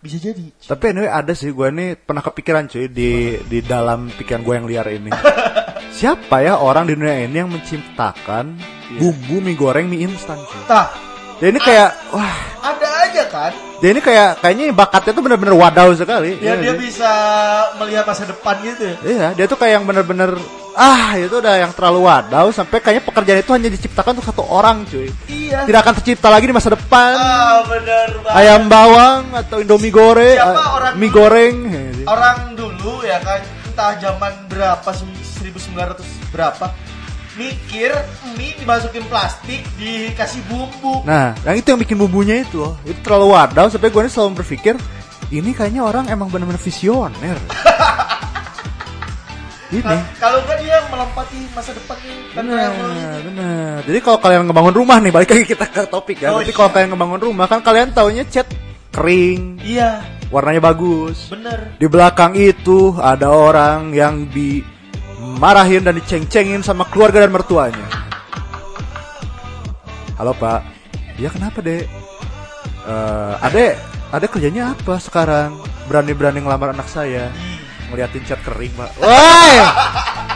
bisa 0.00 0.16
jadi 0.16 0.44
Tapi 0.64 0.84
anyway 0.92 1.10
ada 1.10 1.32
sih 1.32 1.52
gue 1.52 1.68
nih 1.68 1.96
pernah 1.98 2.24
kepikiran 2.24 2.68
cuy 2.70 2.88
di 2.88 3.36
di 3.42 3.58
dalam 3.60 4.08
pikiran 4.12 4.40
gue 4.44 4.54
yang 4.54 4.66
liar 4.68 4.86
ini. 4.92 5.10
Siapa 5.98 6.44
ya 6.44 6.60
orang 6.60 6.84
di 6.86 6.92
dunia 6.94 7.24
ini 7.24 7.36
yang 7.36 7.48
menciptakan 7.50 8.60
bumbu 9.00 9.40
mie 9.40 9.56
goreng 9.56 9.88
mie 9.88 10.04
instan 10.04 10.36
cuy? 10.36 10.62
Tah, 10.68 10.92
Dia 11.40 11.48
ini 11.48 11.58
kayak 11.58 11.90
wah, 12.12 12.36
ada 12.64 12.88
aja 13.08 13.24
kan 13.28 13.52
dia 13.76 13.90
ini 13.90 14.00
kayak 14.00 14.40
kayaknya 14.40 14.64
bakatnya 14.70 15.12
tuh 15.12 15.20
bener-bener 15.20 15.52
wadaw 15.52 15.92
sekali. 15.92 16.36
ya 16.36 16.52
Iya 16.52 16.54
dia 16.58 16.72
bisa 16.74 17.10
melihat 17.76 18.04
masa 18.04 18.24
depan 18.24 18.56
gitu 18.58 18.88
Iya, 19.02 19.32
dia 19.32 19.44
tuh 19.44 19.54
kayak 19.54 19.72
yang 19.74 19.84
bener-bener 19.84 20.32
ah 20.72 21.12
itu 21.14 21.32
udah 21.34 21.56
yang 21.58 21.72
terlalu 21.72 22.04
wadaw 22.04 22.48
sampai 22.50 22.78
kayaknya 22.78 23.00
pekerjaan 23.02 23.38
itu 23.38 23.48
hanya 23.50 23.68
diciptakan 23.68 24.12
untuk 24.12 24.26
satu 24.26 24.42
orang 24.42 24.84
cuy. 24.84 25.08
iya 25.26 25.62
Tidak 25.62 25.76
akan 25.78 25.92
tercipta 25.94 26.28
lagi 26.28 26.44
di 26.44 26.52
masa 26.52 26.68
depan. 26.70 27.14
ah 27.14 27.64
benar 27.64 28.08
banget 28.18 28.36
Ayam 28.38 28.62
bawang 28.66 29.22
atau 29.34 29.56
indomie 29.58 29.88
goreng, 29.88 30.36
Siapa 30.36 30.52
eh, 30.54 30.68
orang 30.74 30.92
mie 30.94 31.06
dulu? 31.06 31.16
goreng. 31.18 31.56
orang 32.04 32.38
dulu 32.54 32.94
ya 33.02 33.18
kan 33.18 33.40
entah 33.66 33.92
zaman 33.98 34.32
berapa 34.46 34.88
1900 34.88 36.00
berapa 36.28 36.64
mikir 37.36 37.92
mie 38.34 38.56
dimasukin 38.56 39.04
plastik 39.06 39.60
dikasih 39.76 40.40
bumbu 40.48 41.04
Nah, 41.04 41.36
yang 41.44 41.56
itu 41.56 41.68
yang 41.68 41.78
bikin 41.78 41.96
bumbunya 41.96 42.40
itu 42.40 42.56
loh. 42.58 42.74
Itu 42.82 42.96
terlalu 43.00 43.30
wadaw 43.30 43.68
sampai 43.68 43.88
gue 43.88 44.02
selalu 44.06 44.40
berpikir 44.40 44.74
ini 45.28 45.52
kayaknya 45.52 45.82
orang 45.82 46.08
emang 46.08 46.26
bener-bener 46.26 46.56
visioner. 46.56 47.36
ini. 49.68 49.82
Ka- 49.82 50.06
kalau 50.16 50.38
enggak 50.40 50.58
dia 50.62 50.78
melompati 50.86 51.38
masa 51.50 51.74
depannya 51.74 52.14
kan 52.32 52.44
Benar, 52.46 52.70
benar. 53.20 53.76
Jadi 53.82 53.98
kalau 53.98 54.18
kalian 54.18 54.42
ngebangun 54.46 54.74
rumah 54.74 54.96
nih, 54.96 55.10
balik 55.10 55.28
lagi 55.28 55.44
kita 55.44 55.66
ke 55.66 55.82
topik 55.86 56.22
ya. 56.22 56.30
Oh, 56.30 56.38
Berarti 56.38 56.52
iya. 56.54 56.58
kalau 56.58 56.70
kalian 56.70 56.88
ngebangun 56.94 57.20
rumah 57.22 57.46
kan 57.46 57.60
kalian 57.60 57.90
taunya 57.90 58.24
cat 58.24 58.46
kering, 58.94 59.60
iya 59.60 60.00
warnanya 60.26 60.62
bagus. 60.64 61.28
bener 61.28 61.76
Di 61.76 61.84
belakang 61.84 62.32
itu 62.32 62.96
ada 62.96 63.28
orang 63.28 63.92
yang 63.92 64.24
dimarahin 65.36 65.84
dan 65.84 66.00
diceng-cengin 66.00 66.64
sama 66.64 66.88
keluarga 66.88 67.20
dan 67.20 67.28
mertuanya. 67.28 67.84
Halo 70.16 70.32
Pak, 70.32 70.64
ya 71.20 71.28
kenapa 71.28 71.60
dek? 71.60 71.84
Eh, 72.88 73.34
adek, 73.44 73.76
adek 74.16 74.32
kerjanya 74.32 74.72
apa 74.72 74.96
sekarang? 74.96 75.60
Berani-berani 75.92 76.40
ngelamar 76.40 76.72
anak 76.72 76.88
saya? 76.88 77.28
Ngeliatin 77.92 78.24
cat 78.24 78.40
kering 78.48 78.72
Pak. 78.80 78.96
Woi, 78.96 79.56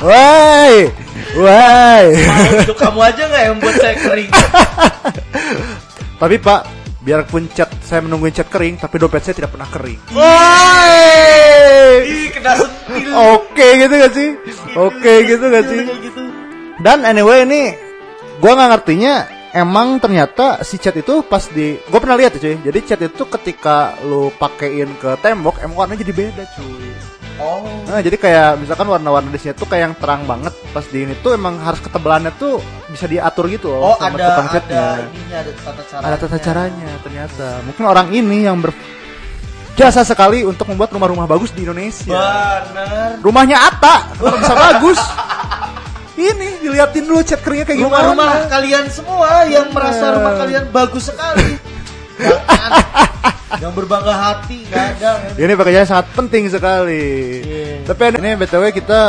woi, 0.05 0.75
woi. 1.33 2.07
Kamu 2.77 3.01
aja 3.01 3.23
nggak 3.25 3.43
yang 3.49 3.57
buat 3.57 3.77
saya 3.81 3.97
kering 3.97 4.31
Tapi 6.21 6.37
Pak, 6.37 6.61
biarpun 7.01 7.49
cat 7.53 7.73
saya 7.81 8.05
menungguin 8.05 8.37
cat 8.37 8.49
kering, 8.53 8.77
tapi 8.77 9.01
dompet 9.01 9.25
saya 9.25 9.37
tidak 9.37 9.53
pernah 9.57 9.69
kering. 9.69 10.01
ih 12.05 12.29
kena 12.33 12.53
sentil 12.57 13.11
Oke 13.37 13.67
gitu 13.81 13.95
gak 13.97 14.13
sih? 14.13 14.29
Oke 14.77 15.13
gitu 15.25 15.45
gak 15.49 15.65
sih? 15.69 15.83
Gitu 15.85 16.23
Dan 16.81 17.05
anyway 17.05 17.45
ini 17.45 17.77
gua 18.41 18.57
nggak 18.57 18.71
ngertinya 18.73 19.15
emang 19.53 19.99
ternyata 19.99 20.63
si 20.63 20.79
cat 20.79 20.95
itu 20.95 21.27
pas 21.27 21.43
di 21.51 21.77
gue 21.77 22.01
pernah 22.01 22.17
lihat 22.17 22.39
ya 22.39 22.41
cuy. 22.41 22.57
Jadi 22.63 22.79
cat 22.87 23.01
itu 23.03 23.25
ketika 23.27 23.77
lu 24.07 24.31
pakein 24.39 24.91
ke 24.99 25.19
tembok 25.21 25.61
emang 25.63 25.87
warnanya 25.87 26.03
jadi 26.07 26.13
beda 26.15 26.45
cuy. 26.57 26.90
Oh 27.41 27.65
Nah, 27.91 27.99
jadi 27.99 28.15
kayak 28.15 28.63
misalkan 28.63 28.87
warna-warna 28.87 29.35
di 29.35 29.41
sini 29.43 29.51
tuh 29.51 29.67
kayak 29.67 29.83
yang 29.83 29.95
terang 29.99 30.23
banget 30.23 30.55
pas 30.71 30.87
di 30.87 31.03
ini 31.03 31.19
tuh 31.19 31.35
emang 31.35 31.59
harus 31.59 31.83
ketebalannya 31.83 32.31
tuh 32.39 32.63
bisa 32.87 33.11
diatur 33.11 33.51
gitu 33.51 33.67
loh 33.67 33.93
oh 33.93 33.97
sama 33.99 34.15
ada 34.15 34.27
tukang 34.31 34.49
ada 34.55 34.85
ininya 35.11 35.39
ada 35.43 35.53
tata 35.59 35.83
cara 35.83 36.03
Ada 36.07 36.17
tata 36.17 36.39
caranya 36.39 36.91
ternyata. 37.03 37.47
Mungkin 37.67 37.85
orang 37.85 38.07
ini 38.15 38.47
yang 38.47 38.63
ber 38.63 38.71
jasa 39.75 40.05
sekali 40.05 40.45
untuk 40.45 40.69
membuat 40.69 40.93
rumah-rumah 40.93 41.25
bagus 41.25 41.51
di 41.51 41.65
Indonesia. 41.65 42.15
bener 42.69 43.17
Rumahnya 43.19 43.57
Ata, 43.59 44.13
kenapa 44.15 44.37
bisa 44.39 44.55
bagus? 44.55 45.01
Ini 46.15 46.49
diliatin 46.61 47.05
dulu 47.09 47.25
cat 47.25 47.41
keringnya 47.41 47.65
kayak 47.65 47.81
gimana. 47.81 48.13
rumah-rumah 48.13 48.47
kalian 48.47 48.85
semua 48.93 49.49
yang 49.49 49.73
merasa 49.73 50.15
rumah 50.15 50.37
kalian 50.37 50.69
bagus 50.69 51.09
sekali 51.09 51.57
Jangan. 52.21 52.71
yang 53.59 53.75
berbangga 53.75 54.15
hati 54.15 54.63
nggak 54.63 54.85
ada 54.97 55.11
Ini 55.35 55.53
pekerjaan 55.55 55.87
sangat 55.89 56.07
penting 56.15 56.47
sekali. 56.47 57.05
Iya. 57.43 57.83
Tapi 57.83 58.03
ini 58.15 58.31
btw 58.37 58.71
kita 58.71 59.01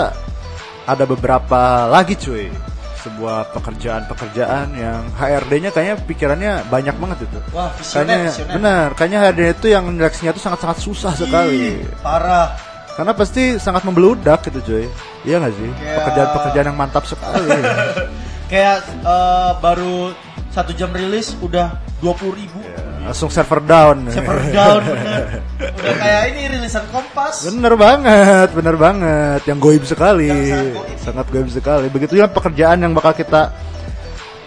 ada 0.83 1.03
beberapa 1.05 1.61
lagi 1.85 2.17
cuy. 2.17 2.49
Sebuah 2.97 3.49
pekerjaan-pekerjaan 3.51 4.77
yang 4.77 5.01
HRD-nya 5.13 5.69
kayaknya 5.69 5.95
pikirannya 6.01 6.53
banyak 6.69 6.93
banget 6.97 7.25
itu. 7.25 7.37
wah 7.49 7.73
Kayaknya 7.73 8.17
visioner 8.17 8.29
visioner 8.29 8.53
benar, 8.53 8.87
kayaknya 8.93 9.19
HRD 9.19 9.41
itu 9.51 9.67
yang 9.69 9.85
seleksinya 9.91 10.31
itu 10.31 10.41
sangat-sangat 10.41 10.77
susah 10.79 11.13
sekali. 11.13 11.81
Ih, 11.81 11.89
parah 12.01 12.53
Karena 12.91 13.17
pasti 13.17 13.57
sangat 13.57 13.81
membeludak 13.83 14.45
gitu 14.45 14.59
cuy. 14.61 14.85
Iya 15.23 15.39
gak 15.39 15.53
sih? 15.55 15.69
Kayak- 15.71 15.97
Pekerjaan-pekerjaan 15.97 16.67
yang 16.69 16.77
mantap 16.77 17.03
sekali. 17.05 17.49
kayak 18.51 18.77
eh, 18.85 19.51
baru 19.57 20.11
satu 20.51 20.75
jam 20.75 20.91
rilis 20.91 21.33
udah 21.39 21.71
dua 22.03 22.13
puluh 22.13 22.35
ribu 22.35 22.59
Langsung 23.01 23.27
server 23.27 23.59
down. 23.59 24.05
server 24.07 24.39
down 24.53 24.81
bener 24.81 25.25
udah 25.61 25.95
kayak 25.95 26.23
ini 26.29 26.41
rilisan 26.49 26.85
kompas 26.87 27.45
Bener 27.47 27.73
banget, 27.75 28.49
bener 28.51 28.75
banget. 28.75 29.41
Yang 29.43 29.59
goib 29.59 29.83
sekali, 29.83 30.29
Yang 30.29 30.45
sangat 30.45 30.69
goib. 30.71 30.97
sangat 30.99 31.25
goib 31.27 31.49
sekali. 31.49 31.87
Begitu 31.87 32.11
juga 32.15 32.29
pekerjaan 32.29 32.77
yang 32.79 32.93
bakal 32.93 33.11
kita 33.11 33.49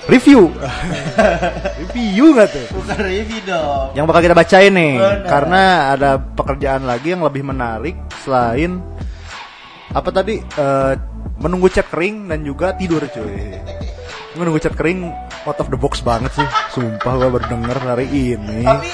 review. 0.07 0.53
review 1.81 2.25
nggak 2.33 2.49
tuh? 2.51 2.67
bukan 2.73 2.99
review 3.01 3.41
dong 3.45 3.89
Yang 3.93 4.05
bakal 4.07 4.21
kita 4.23 4.37
bacain 4.37 4.73
nih, 4.73 4.93
Benar. 4.95 5.25
karena 5.25 5.63
ada 5.91 6.11
pekerjaan 6.19 6.83
lagi 6.85 7.09
yang 7.11 7.23
lebih 7.23 7.43
menarik 7.43 7.97
selain 8.21 8.79
apa 9.91 10.11
tadi 10.11 10.39
Eh, 10.41 10.93
menunggu 11.35 11.67
cat 11.67 11.89
kering 11.89 12.29
dan 12.29 12.41
juga 12.41 12.73
tidur 12.73 13.03
cuy. 13.05 13.59
Menunggu 14.35 14.59
cat 14.59 14.75
kering 14.75 15.07
out 15.45 15.57
of 15.57 15.69
the 15.69 15.77
box 15.77 15.99
banget 16.01 16.31
sih, 16.33 16.47
sumpah 16.71 17.13
gua 17.15 17.29
baru 17.31 17.47
denger 17.47 17.79
hari 17.81 18.07
ini. 18.11 18.63
tapi 18.63 18.91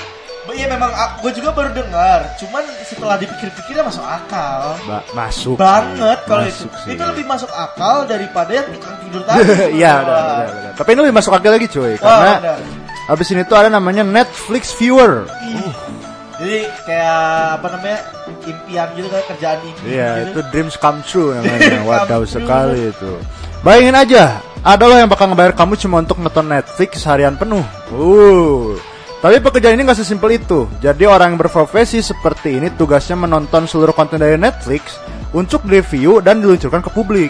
Iya 0.50 0.66
memang 0.66 0.90
gue 1.22 1.30
juga 1.30 1.54
baru 1.54 1.70
dengar, 1.70 2.26
cuman 2.34 2.60
setelah 2.82 3.14
dipikir-pikir 3.14 3.70
masuk 3.80 4.02
akal 4.02 4.74
Ba- 4.82 5.06
masuk 5.14 5.54
banget 5.54 6.18
kalau 6.26 6.42
itu. 6.42 6.66
Sih. 6.82 6.98
Itu 6.98 7.02
lebih 7.06 7.22
masuk 7.22 7.46
akal 7.48 8.02
daripada 8.04 8.50
yang 8.50 8.66
tukang 8.68 8.98
tidur 8.98 9.22
tadi. 9.30 9.78
Iya. 9.78 9.94
Tapi 10.74 10.88
ini 10.90 11.00
lebih 11.06 11.14
masuk 11.14 11.32
akal 11.32 11.54
lagi 11.54 11.70
cuy, 11.70 11.94
Wah, 11.94 12.02
karena 12.02 12.32
benar. 12.42 12.58
habis 13.06 13.28
ini 13.30 13.42
tuh 13.46 13.56
ada 13.56 13.70
namanya 13.70 14.02
Netflix 14.02 14.74
Viewer. 14.74 15.30
Jadi 16.34 16.56
kayak 16.82 17.20
apa 17.56 17.66
namanya 17.70 17.98
impian 18.42 18.88
gitu 18.96 19.06
kan 19.06 19.22
kerjaan 19.28 19.58
impian 19.62 19.86
Iya, 19.86 20.08
gitu. 20.18 20.26
itu 20.26 20.40
dreams 20.50 20.74
come 20.74 21.00
true 21.06 21.30
namanya. 21.30 21.78
Wadaw 21.88 22.26
sekali 22.26 22.90
itu. 22.90 23.12
Bayangin 23.60 23.94
aja, 23.94 24.24
ada 24.60 24.84
loh 24.84 24.98
yang 25.00 25.08
bakal 25.08 25.32
ngebayar 25.32 25.56
kamu 25.56 25.74
cuma 25.80 26.04
untuk 26.04 26.20
nonton 26.20 26.44
Netflix 26.44 27.00
seharian 27.00 27.36
penuh. 27.36 27.64
Uh. 27.92 28.76
Tapi 29.20 29.36
pekerjaan 29.36 29.76
ini 29.76 29.84
gak 29.84 30.00
sesimpel 30.00 30.40
itu. 30.40 30.64
Jadi 30.80 31.04
orang 31.04 31.36
yang 31.36 31.40
berprofesi 31.40 32.00
seperti 32.00 32.56
ini 32.56 32.72
tugasnya 32.72 33.20
menonton 33.20 33.68
seluruh 33.68 33.92
konten 33.92 34.16
dari 34.16 34.40
Netflix 34.40 34.96
untuk 35.36 35.60
review 35.68 36.24
dan 36.24 36.40
diluncurkan 36.40 36.80
ke 36.80 36.88
publik. 36.88 37.28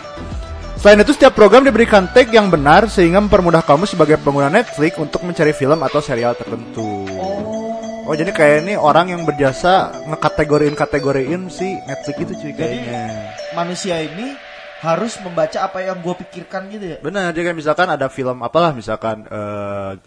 Selain 0.78 1.02
itu, 1.02 1.12
setiap 1.12 1.36
program 1.36 1.66
diberikan 1.66 2.08
tag 2.14 2.30
yang 2.32 2.48
benar 2.48 2.88
sehingga 2.88 3.20
mempermudah 3.20 3.60
kamu 3.66 3.84
sebagai 3.84 4.16
pengguna 4.22 4.48
Netflix 4.48 4.96
untuk 4.96 5.26
mencari 5.26 5.52
film 5.52 5.82
atau 5.82 6.00
serial 6.00 6.32
tertentu. 6.38 7.04
Oh. 7.20 8.14
Jadi 8.16 8.32
kayak 8.34 8.66
ini 8.66 8.74
orang 8.74 9.12
yang 9.12 9.22
berjasa 9.22 9.92
ngekategoriin 10.08 10.74
kategoriin 10.74 11.46
si 11.46 11.78
Netflix 11.86 12.16
itu 12.18 12.32
cuy 12.42 12.52
Jadi 12.54 12.58
kayaknya. 12.58 13.02
manusia 13.54 14.02
ini 14.02 14.34
harus 14.80 15.20
membaca 15.20 15.58
apa 15.60 15.84
yang 15.84 16.00
gue 16.00 16.14
pikirkan 16.24 16.72
gitu 16.72 16.96
ya. 16.96 16.98
Benar, 17.04 17.36
dia 17.36 17.44
kayak 17.44 17.58
misalkan 17.60 17.88
ada 17.92 18.08
film 18.08 18.40
apalah 18.40 18.72
misalkan 18.72 19.28
eh 19.28 20.00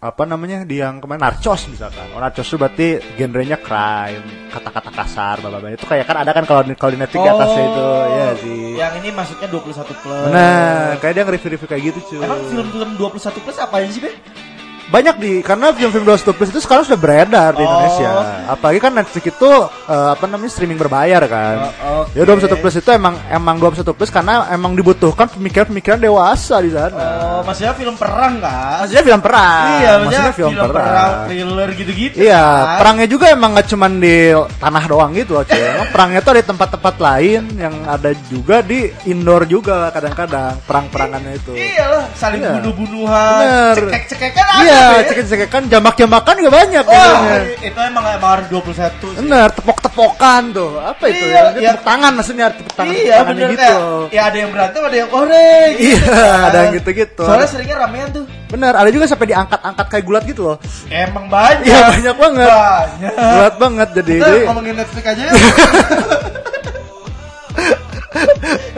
apa 0.00 0.24
namanya 0.24 0.64
di 0.64 0.80
yang 0.80 0.96
kemarin 0.96 1.20
Narcos 1.20 1.68
misalkan. 1.68 2.08
Oh, 2.16 2.20
Narcos 2.24 2.48
itu 2.48 2.56
berarti 2.56 3.04
genrenya 3.20 3.60
crime, 3.60 4.48
kata-kata 4.48 4.88
kasar, 4.96 5.44
bla. 5.44 5.60
Itu 5.68 5.84
kayak 5.84 6.08
kan 6.08 6.24
ada 6.24 6.32
kan 6.32 6.48
kalau 6.48 6.64
kalau 6.72 6.96
di 6.96 7.00
Netflix 7.04 7.20
di 7.20 7.28
atasnya 7.28 7.62
itu, 7.68 7.84
ya 8.08 8.28
sih. 8.40 8.60
Oh. 8.64 8.80
Yang 8.80 8.92
ini 9.04 9.08
masuknya 9.12 9.48
21 9.52 9.92
plus. 10.00 10.24
Benar, 10.32 10.96
kayak 11.04 11.12
dia 11.12 11.24
nge-review-review 11.28 11.68
kayak 11.68 11.82
gitu 11.92 11.98
cuy. 12.08 12.24
Emang 12.24 12.40
film-film 12.48 12.90
21 12.96 13.44
plus 13.44 13.58
apa 13.60 13.74
aja 13.76 13.88
sih, 13.92 14.00
Be? 14.00 14.10
Banyak 14.90 15.16
di 15.16 15.32
karena 15.40 15.70
film-film 15.70 16.02
21 16.04 16.34
plus 16.34 16.50
itu 16.50 16.60
sekarang 16.60 16.82
sudah 16.82 16.98
beredar 16.98 17.50
di 17.52 17.60
Oh. 17.60 17.64
Indonesia. 17.64 18.10
Apalagi 18.48 18.78
kan 18.78 18.92
Netflix 18.92 19.24
itu 19.28 19.50
eh, 19.86 20.08
apa 20.10 20.24
namanya 20.24 20.50
streaming 20.50 20.76
berbayar 20.76 21.22
kan. 21.24 21.56
Oh, 21.80 22.04
oke. 22.04 22.12
Ya 22.12 22.22
21 22.24 22.50
plus 22.56 22.74
itu 22.74 22.90
emang 22.90 23.14
emang 23.26 23.56
21 23.56 23.86
plus 23.88 24.10
karena 24.10 24.50
emang 24.50 24.74
dibutuhkan 24.74 25.30
pemikiran-pemikiran 25.30 25.96
dewasa 25.96 26.58
di 26.58 26.70
sana. 26.70 26.90
Oh, 26.90 27.40
maksudnya 27.40 27.70
film 27.72 27.94
perang 27.94 28.34
kan? 28.36 28.82
Maksudnya 28.82 29.04
film 29.04 29.20
perang. 29.20 29.66
Iya, 29.72 29.92
maksudnya 29.96 30.32
film, 30.32 30.52
perang, 30.52 30.74
perang. 30.74 31.10
thriller 31.24 31.68
gitu-gitu. 31.72 32.14
Iya, 32.18 32.42
kan? 32.42 32.78
perangnya 32.82 33.06
juga 33.06 33.24
emang 33.28 33.50
gak 33.52 33.68
cuman 33.68 33.92
di 33.96 34.16
tanah 34.58 34.84
doang 34.84 35.10
gitu 35.12 35.32
loh, 35.32 35.44
cuy. 35.48 35.54
Emang 35.56 35.88
perangnya 35.88 36.20
tuh 36.20 36.32
ada 36.32 36.42
tempat-tempat 36.44 36.94
lain 36.98 37.42
yang 37.54 37.74
ada 37.84 38.10
juga 38.26 38.58
di 38.60 38.80
indoor 39.04 39.46
juga 39.46 39.88
kadang-kadang 39.90 40.58
perang-perangannya 40.60 41.32
itu. 41.36 41.52
Iya 41.54 42.10
saling 42.12 42.40
Iya. 42.40 42.52
bunuh-bunuhan, 42.56 43.74
cekek-cekekan 43.76 44.46
ada. 44.48 44.79
Iya, 44.80 45.00
cekek-cekekan, 45.06 45.62
jambak-jambakan 45.68 46.32
juga 46.36 46.50
banyak 46.52 46.84
Wah, 46.84 46.94
biasanya. 46.96 47.38
itu 47.60 47.78
emang 47.80 48.04
emang 48.08 48.30
harus 48.34 48.46
21 48.48 49.12
sih. 49.12 49.18
Bener, 49.20 49.48
tepok-tepokan 49.52 50.42
tuh. 50.50 50.70
Apa 50.80 51.04
itu 51.06 51.24
Iya, 51.24 51.36
ya? 51.36 51.42
Iya. 51.52 51.70
Tepuk 51.72 51.84
tangan 51.84 52.12
maksudnya, 52.14 52.46
tepuk 52.50 52.72
tangan. 52.72 52.94
Iya 52.94 53.16
bener 53.22 53.48
gitu. 53.50 53.60
kayak 53.60 54.12
Ya 54.12 54.22
ada 54.26 54.36
yang 54.36 54.50
berantem 54.50 54.80
ada 54.82 54.96
yang 54.96 55.10
orek 55.10 55.70
Iya, 55.76 56.16
ada 56.46 56.56
yang 56.58 56.72
gitu-gitu. 56.74 57.22
Soalnya 57.22 57.48
seringnya 57.48 57.76
ramean 57.78 58.08
tuh 58.10 58.24
Bener, 58.50 58.74
ada 58.74 58.90
juga 58.90 59.06
sampai 59.06 59.30
diangkat-angkat 59.30 59.86
kayak 59.86 60.04
gulat 60.04 60.22
gitu 60.26 60.40
loh. 60.42 60.56
Emang 60.88 61.30
banyak 61.30 61.62
Iya, 61.64 61.80
banyak 61.88 62.16
banget. 62.18 62.48
Banyak 62.50 63.12
Gulat 63.14 63.54
banget 63.56 63.88
jadi. 63.94 64.14
Kita 64.18 64.30
ngomongin 64.44 64.74
Netflix 64.74 65.04
aja 65.06 65.22
ya 65.22 65.32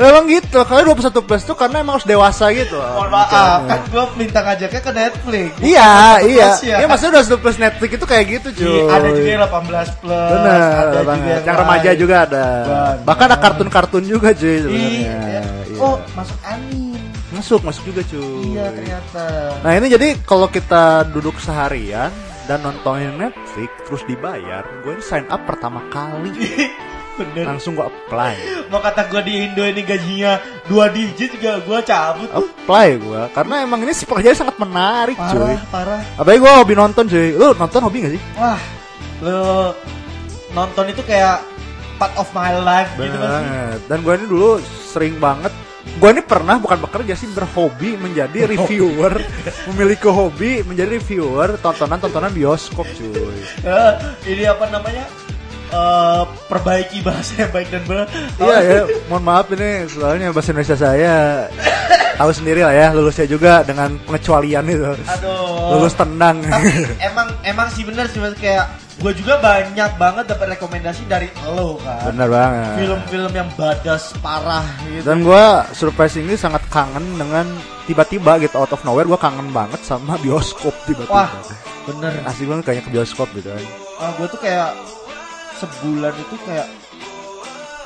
Emang 0.04 0.24
gitu, 0.26 0.58
kalau 0.62 0.82
21 0.88 1.22
plus 1.22 1.42
tuh 1.42 1.54
karena 1.54 1.80
emang 1.80 1.94
harus 1.94 2.04
dewasa 2.04 2.50
gitu. 2.50 2.74
Mohon 2.74 3.10
maaf 3.12 3.60
Kan 3.64 3.80
gue 3.86 4.04
minta 4.16 4.38
ngajaknya 4.40 4.80
ke 4.80 4.92
Netflix 4.92 5.50
Iya, 5.58 5.92
iya. 6.22 6.48
ya. 6.58 6.76
Iya, 6.82 6.86
maksudnya 6.86 7.12
udah 7.16 7.24
21 7.30 7.38
plus 7.38 7.56
Netflix 7.56 7.90
itu 7.92 8.06
kayak 8.06 8.24
gitu, 8.30 8.48
cuy. 8.52 8.66
Iya, 8.66 8.82
Ada 8.90 9.08
juga 9.10 9.28
yang 9.28 9.42
18 9.42 10.02
plus 10.02 10.30
Bener, 10.32 10.58
Ada 10.58 11.00
juga. 11.02 11.14
Yang 11.32 11.46
lain. 11.46 11.60
remaja 11.60 11.90
juga 11.94 12.16
ada. 12.22 12.44
Banyak. 12.62 12.96
Bahkan 13.04 13.24
ada 13.24 13.36
kartun-kartun 13.38 14.04
juga, 14.04 14.28
cuy 14.32 14.56
sebenarnya. 14.58 14.90
Iya 14.90 15.18
Iya. 15.22 15.42
Oh 15.80 15.96
masuk 16.12 16.38
angin 16.44 17.00
masuk, 17.32 17.60
masuk 17.64 17.82
juga, 17.88 18.00
cuy. 18.04 18.52
Iya 18.52 18.66
ternyata 18.70 19.22
Nah, 19.60 19.72
ini 19.72 19.86
jadi 19.88 20.08
kalau 20.22 20.46
kita 20.46 21.08
duduk 21.08 21.36
seharian 21.36 22.12
dan 22.44 22.60
nontonin 22.60 23.16
Netflix 23.16 23.70
terus 23.82 24.02
dibayar, 24.04 24.66
gue 24.82 25.00
sign 25.00 25.24
up 25.26 25.42
pertama 25.42 25.80
kali. 25.88 26.30
Bener 27.22 27.44
Langsung 27.54 27.78
gue 27.78 27.86
apply. 27.86 28.34
Mau 28.68 28.80
kata 28.82 29.06
gue 29.06 29.22
di 29.22 29.32
Indo 29.46 29.62
ini 29.62 29.82
gajinya 29.86 30.42
2 30.66 30.96
digit 30.96 31.38
juga 31.38 31.62
gue 31.62 31.78
cabut 31.86 32.28
Apply 32.28 32.88
gue 32.98 33.22
karena 33.30 33.54
emang 33.62 33.80
ini 33.84 33.92
si 33.94 34.04
pekerjaan 34.08 34.36
sangat 34.46 34.56
menarik, 34.58 35.14
cuy. 35.14 35.54
Parah 35.54 35.62
parah 35.70 36.02
Apalagi 36.18 36.40
gue 36.42 36.52
hobi 36.52 36.74
nonton, 36.74 37.04
cuy. 37.06 37.28
Lu 37.36 37.54
nonton 37.54 37.80
hobi 37.84 37.98
gak 38.04 38.12
sih? 38.18 38.22
Wah, 38.36 38.60
lo 39.22 39.38
nonton 40.52 40.84
itu 40.92 41.02
kayak 41.04 41.40
part 41.96 42.12
of 42.18 42.26
my 42.34 42.50
life 42.58 42.90
gitu 42.98 43.14
kan. 43.14 43.42
Dan 43.86 44.02
gue 44.02 44.12
ini 44.18 44.26
dulu 44.26 44.58
sering 44.62 45.22
banget. 45.22 45.54
Gue 45.98 46.14
ini 46.14 46.22
pernah 46.22 46.62
bukan 46.62 46.78
bekerja 46.78 47.18
sih 47.18 47.26
berhobi 47.34 47.98
menjadi 47.98 48.46
reviewer, 48.46 49.18
memiliki 49.70 50.06
hobi 50.06 50.62
menjadi 50.62 50.98
reviewer 50.98 51.58
tontonan-tontonan 51.58 52.30
bioskop 52.30 52.86
cuy. 52.94 53.42
Eh, 53.66 53.92
ini 54.30 54.46
apa 54.46 54.70
namanya? 54.70 55.04
Eh, 55.72 56.22
perbaiki 56.52 57.00
bahasa 57.00 57.32
yang 57.48 57.48
baik 57.48 57.72
dan 57.72 57.82
benar. 57.88 58.06
Iya 58.36 58.58
ya, 58.60 58.80
mohon 59.08 59.24
maaf 59.24 59.48
ini 59.56 59.88
soalnya 59.88 60.28
bahasa 60.28 60.52
Indonesia 60.52 60.76
saya 60.76 61.14
tahu 62.20 62.28
sendiri 62.28 62.60
lah 62.60 62.76
ya, 62.76 62.86
lulusnya 62.92 63.24
juga 63.24 63.64
dengan 63.64 63.96
pengecualian 64.04 64.68
itu. 64.68 64.92
Aduh. 64.92 65.72
Lulus 65.72 65.96
tenang. 65.96 66.44
Tapi 66.44 66.68
emang 67.08 67.32
emang 67.40 67.72
sih 67.72 67.88
bener 67.88 68.04
sih 68.12 68.20
kayak 68.36 68.68
gue 69.00 69.12
juga 69.16 69.40
banyak 69.40 69.96
banget 69.96 70.24
dapat 70.28 70.60
rekomendasi 70.60 71.08
dari 71.08 71.32
lo 71.48 71.80
kan. 71.80 72.04
Bener 72.12 72.28
banget. 72.28 72.76
Film-film 72.76 73.32
yang 73.32 73.48
badas 73.56 74.12
parah 74.20 74.68
gitu. 74.92 75.08
Dan 75.08 75.24
gue 75.24 75.44
surprisingly 75.72 76.36
sangat 76.36 76.60
kangen 76.68 77.16
dengan 77.16 77.48
tiba-tiba 77.88 78.36
gitu 78.44 78.60
out 78.60 78.76
of 78.76 78.84
nowhere 78.84 79.08
gue 79.08 79.16
kangen 79.16 79.48
banget 79.56 79.80
sama 79.80 80.20
bioskop 80.20 80.76
tiba-tiba. 80.84 81.16
Wah, 81.16 81.32
bener. 81.88 82.12
Asik 82.28 82.44
banget 82.44 82.64
kayaknya 82.68 82.84
ke 82.84 82.92
bioskop 82.92 83.32
gitu 83.32 83.48
kan. 83.48 83.64
Ah, 84.04 84.12
gue 84.20 84.26
tuh 84.28 84.36
kayak 84.36 84.76
sebulan 85.62 86.14
itu 86.16 86.34
kayak 86.42 86.66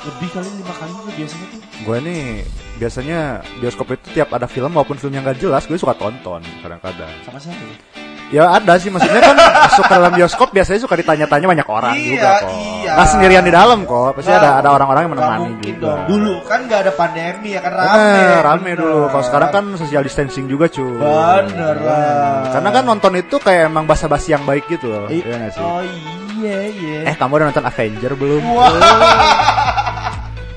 lebih 0.06 0.28
kali 0.30 0.48
lima 0.54 0.70
kali 0.72 0.92
tuh 0.94 1.12
biasanya 1.12 1.46
tuh. 1.50 1.60
Gue 1.82 1.96
nih 1.98 2.22
biasanya 2.76 3.18
bioskop 3.58 3.86
itu 3.90 4.06
tiap 4.12 4.30
ada 4.30 4.46
film 4.46 4.70
maupun 4.70 4.94
film 4.94 5.12
yang 5.12 5.24
gak 5.24 5.36
jelas 5.36 5.66
gue 5.66 5.74
suka 5.74 5.92
tonton 5.92 6.40
kadang-kadang. 6.62 7.10
Sama 7.20 7.36
siapa? 7.36 7.58
ya? 7.58 7.76
Ya 8.26 8.42
ada 8.50 8.74
sih 8.74 8.90
maksudnya 8.90 9.22
kan 9.22 9.38
masuk 9.66 9.86
ke 9.86 9.92
dalam 9.92 10.10
bioskop 10.10 10.48
biasanya 10.50 10.82
suka 10.82 10.94
ditanya-tanya 10.96 11.46
banyak 11.46 11.62
orang 11.64 11.94
Iya, 11.94 12.06
juga 12.08 12.30
kok. 12.36 12.50
iya. 12.50 12.90
Nggak 12.92 13.06
sendirian 13.08 13.44
di 13.46 13.52
dalam 13.54 13.78
kok, 13.82 14.10
pasti 14.14 14.30
ada 14.30 14.48
ada 14.58 14.68
orang-orang 14.68 15.02
yang 15.02 15.12
menemani 15.14 15.50
juga. 15.60 15.78
dong. 15.78 16.00
Dulu 16.06 16.32
kan 16.42 16.58
nggak 16.66 16.80
ada 16.80 16.92
pandemi 16.92 17.48
ya 17.54 17.60
kan 17.62 17.72
rame. 17.72 17.94
Bener, 17.94 18.40
rame 18.42 18.62
Bener. 18.64 18.78
dulu. 18.78 19.00
Kalau 19.08 19.24
sekarang 19.24 19.50
kan 19.50 19.64
social 19.78 20.02
distancing 20.02 20.46
juga 20.46 20.66
cuy. 20.66 20.90
Bener 20.90 21.76
lah. 21.82 22.50
Karena 22.50 22.70
kan 22.70 22.82
nonton 22.84 23.12
itu 23.14 23.36
kayak 23.38 23.70
emang 23.70 23.86
basa-basi 23.86 24.34
yang 24.34 24.42
baik 24.42 24.66
gitu 24.66 24.86
loh. 24.86 25.06
Iya 25.06 25.50
sih? 25.50 25.62
Oh 25.62 25.82
iya 25.82 26.25
iya. 26.38 26.98
Eh 27.04 27.14
kamu 27.14 27.32
udah 27.34 27.46
nonton 27.48 27.64
Avenger 27.64 28.12
belum? 28.14 28.42
Wah, 28.44 28.68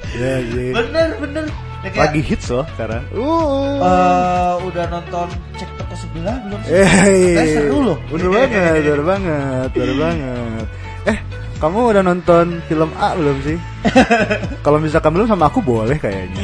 Iya 0.10 0.34
iya. 0.44 0.72
bener 0.76 1.10
bener. 1.18 1.44
Ya, 1.80 1.90
kayak, 1.90 2.12
Lagi 2.12 2.22
hits 2.22 2.48
loh 2.52 2.66
sekarang. 2.76 3.04
Uh. 3.16 3.80
eh, 3.80 4.54
udah 4.68 4.86
nonton 4.90 5.28
cek 5.56 5.70
toko 5.80 5.96
sebelah 5.96 6.36
belum 6.44 6.60
sih? 6.60 6.72
Eh, 6.76 6.88
Katanya 6.92 7.54
seru 7.56 7.78
loh. 7.80 7.98
Bener 8.12 8.30
banget, 8.30 8.50
bener 8.84 9.02
banget, 9.02 9.68
bener 9.72 9.96
banget. 9.96 10.66
Eh, 11.08 11.18
kamu 11.56 11.80
udah 11.96 12.04
nonton 12.04 12.46
film 12.68 12.92
A 12.96 13.16
belum 13.16 13.38
sih? 13.48 13.56
Kalau 14.66 14.78
misalkan 14.78 15.16
belum 15.16 15.28
sama 15.28 15.48
aku 15.48 15.64
boleh 15.64 15.96
kayaknya. 15.96 16.36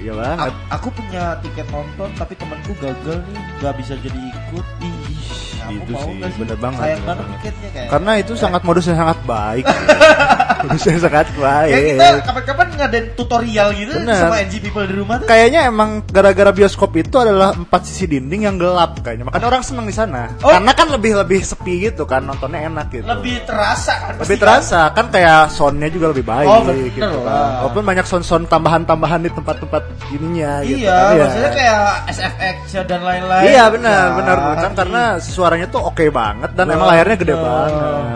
Iya 0.00 0.12
banget. 0.16 0.52
A- 0.52 0.60
aku 0.72 0.88
punya 0.92 1.36
tiket 1.40 1.68
nonton 1.68 2.08
tapi 2.14 2.32
temanku 2.36 2.72
gagal 2.76 3.20
nih 3.28 3.40
nggak 3.60 3.74
bisa 3.76 3.92
jadi 4.00 4.20
ikut. 4.24 4.64
Ih, 4.80 5.43
Gitu 5.72 5.92
mau 5.96 6.04
sih, 6.04 6.18
bener 6.36 6.58
banget, 6.60 6.80
bener 6.84 7.02
banget 7.06 7.26
tiketnya 7.38 7.68
kayak. 7.72 7.88
Karena 7.90 8.12
itu 8.20 8.32
sangat 8.36 8.62
modus 8.64 8.84
yang 8.88 8.98
sangat 9.00 9.18
baik. 9.24 9.64
yang 10.66 11.00
sangat 11.00 11.28
baik. 11.34 11.70
Ya 11.70 11.80
kita 11.90 12.06
kapan-kapan 12.24 12.66
ngadain 12.74 13.06
tutorial 13.14 13.68
gitu 13.72 13.92
Bener. 13.94 14.16
sama 14.16 14.36
NG 14.40 14.54
people 14.60 14.84
di 14.84 14.94
rumah 14.94 15.16
tuh. 15.20 15.26
Kayaknya 15.26 15.60
emang 15.66 15.90
gara-gara 16.06 16.50
bioskop 16.50 16.90
itu 16.94 17.16
adalah 17.16 17.52
empat 17.52 17.84
sisi 17.84 18.04
dinding 18.06 18.44
yang 18.44 18.56
gelap 18.56 18.98
kayaknya. 19.00 19.26
Makanya 19.26 19.46
orang 19.48 19.62
seneng 19.62 19.84
di 19.84 19.94
sana. 19.94 20.32
Oh. 20.40 20.50
Karena 20.50 20.72
kan 20.72 20.88
lebih 20.88 21.12
lebih 21.16 21.40
sepi 21.40 21.84
gitu 21.84 22.04
kan, 22.04 22.22
nontonnya 22.22 22.66
enak 22.66 22.86
gitu. 22.90 23.04
Lebih 23.04 23.44
terasa 23.44 23.92
kan. 23.94 24.12
lebih 24.14 24.24
pasti 24.24 24.36
terasa 24.36 24.80
kan 24.90 25.06
kayak 25.08 25.50
soundnya 25.50 25.88
juga 25.88 26.10
lebih 26.10 26.24
baik 26.24 26.46
Oh, 26.46 26.60
bener 26.62 26.88
gitu 26.88 27.18
lah. 27.22 27.24
kan. 27.24 27.50
Walaupun 27.64 27.82
banyak 27.84 28.06
sound-sound 28.06 28.44
tambahan-tambahan 28.46 29.20
di 29.22 29.30
tempat-tempat 29.30 29.82
ininya 30.10 30.60
kan? 30.60 30.66
gitu 30.66 30.84
Iya, 30.84 30.94
kan. 30.94 31.14
maksudnya 31.18 31.50
kayak 31.52 31.80
SFX 32.10 32.56
ya 32.70 32.82
dan 32.84 33.00
lain-lain. 33.02 33.44
Iya 33.46 33.64
benar, 33.68 34.04
Ya, 34.04 34.14
benar 34.14 34.36
kan 34.54 34.72
karena 34.74 35.02
suaranya 35.18 35.66
tuh 35.66 35.80
oke 35.82 36.04
banget 36.08 36.50
dan 36.52 36.66
emang 36.68 36.88
layarnya 36.88 37.16
gede 37.16 37.34
banget. 37.34 37.72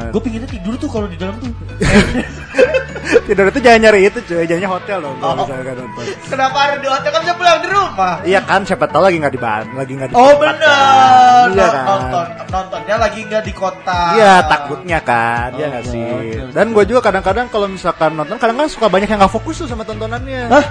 Gue 0.09 0.23
pinginnya 0.23 0.49
tidur 0.49 0.75
tuh 0.77 0.89
kalau 0.89 1.07
di 1.07 1.17
dalam 1.17 1.35
tuh. 1.37 1.51
Tidur 3.29 3.45
itu 3.47 3.61
jangan 3.61 3.81
nyari 3.83 4.01
itu 4.03 4.19
cuy, 4.25 4.43
jangan 4.43 4.73
hotel 4.73 4.99
dong 4.99 5.17
kalau 5.19 5.33
Oh. 5.35 5.45
misalkan 5.45 5.77
nonton. 5.77 6.05
Kenapa 6.25 6.57
harus 6.59 6.79
di 6.81 6.89
hotel 6.89 7.11
kan 7.11 7.21
bisa 7.21 7.35
pulang 7.35 7.59
di 7.59 7.69
rumah? 7.69 8.15
Iya 8.25 8.41
kan, 8.41 8.61
siapa 8.65 8.85
tahu 8.85 9.03
lagi 9.05 9.17
nggak 9.19 9.31
di 9.31 9.39
ban- 9.39 9.69
lagi 9.71 9.93
nggak 9.95 10.09
di 10.09 10.15
Oh 10.15 10.33
benar. 10.35 10.57
kan. 10.57 11.47
Iya 11.53 11.67
kan. 11.69 11.85
Nonton 11.85 12.27
nontonnya 12.49 12.97
lagi 12.97 13.21
nggak 13.23 13.45
di 13.45 13.53
kota. 13.53 14.01
Iya 14.15 14.35
takutnya 14.43 14.99
kan, 14.99 15.49
iya 15.53 15.61
Oh, 15.61 15.71
nggak 15.71 15.85
oke, 15.85 15.93
sih. 15.93 16.09
oke. 16.09 16.53
Dan 16.53 16.67
gue 16.73 16.85
juga 16.87 17.01
kadang-kadang 17.03 17.47
kalau 17.47 17.67
misalkan 17.69 18.11
nonton, 18.15 18.37
kadang-kadang 18.37 18.73
suka 18.73 18.89
banyak 18.89 19.07
yang 19.07 19.21
nggak 19.21 19.35
fokus 19.35 19.57
tuh 19.59 19.69
sama 19.69 19.85
tontonannya. 19.85 20.43
Hah? 20.49 20.67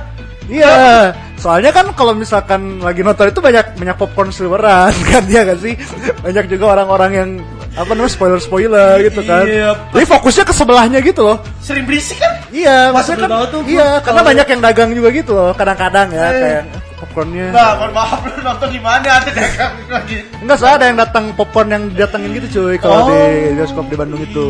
Iya, 0.48 1.12
soalnya 1.36 1.70
kan 1.70 1.92
kalau 1.92 2.16
misalkan 2.16 2.80
lagi 2.80 3.04
nonton 3.04 3.28
itu 3.28 3.38
banyak 3.38 3.76
banyak 3.76 3.96
popcorn 3.96 4.32
silveran 4.32 4.96
kan 5.12 5.22
dia 5.22 5.44
gak 5.44 5.60
sih? 5.60 5.76
Banyak 6.18 6.48
juga 6.48 6.74
orang-orang 6.74 7.12
yang 7.14 7.30
apa 7.78 7.92
namanya 7.94 8.10
spoiler 8.10 8.42
spoiler 8.42 8.98
gitu 9.06 9.22
kan. 9.22 9.46
Iya. 9.46 9.72
Jadi 9.94 10.06
fokusnya 10.10 10.44
ke 10.44 10.54
sebelahnya 10.54 11.00
gitu 11.00 11.22
loh. 11.22 11.38
Sering 11.62 11.86
berisik 11.86 12.18
kan? 12.18 12.34
Iya, 12.50 12.90
maksudnya 12.90 13.30
kan, 13.30 13.54
tuh, 13.54 13.62
iya, 13.70 14.02
karena 14.02 14.22
banyak 14.26 14.48
yang 14.50 14.62
dagang 14.66 14.90
juga 14.98 15.10
gitu 15.14 15.32
loh. 15.38 15.52
Kadang-kadang 15.54 16.10
ya 16.10 16.26
Eh. 16.26 16.34
kayak 16.42 16.64
popcornnya. 16.98 17.48
Nah, 17.54 17.70
mohon 17.78 17.92
maaf 17.94 18.20
lu 18.26 18.42
nonton 18.42 18.70
di 18.74 18.82
mana 18.82 19.22
ada 19.22 19.30
dagang 19.30 19.74
lagi. 19.86 20.18
Enggak 20.42 20.58
salah 20.58 20.76
ada 20.82 20.86
yang 20.90 20.98
datang 20.98 21.24
popcorn 21.38 21.70
yang 21.70 21.84
didatengin 21.94 22.32
gitu 22.42 22.48
cuy 22.58 22.76
kalau 22.82 23.06
Oh. 23.06 23.10
di 23.14 23.54
bioskop 23.54 23.86
di 23.86 23.96
Bandung 23.96 24.22
itu. 24.26 24.46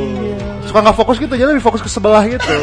Suka 0.64 0.80
nggak 0.80 0.96
fokus 0.96 1.20
gitu, 1.20 1.34
jadi 1.36 1.52
lebih 1.52 1.66
fokus 1.68 1.84
ke 1.84 1.92
sebelah 1.92 2.24
gitu. 2.24 2.48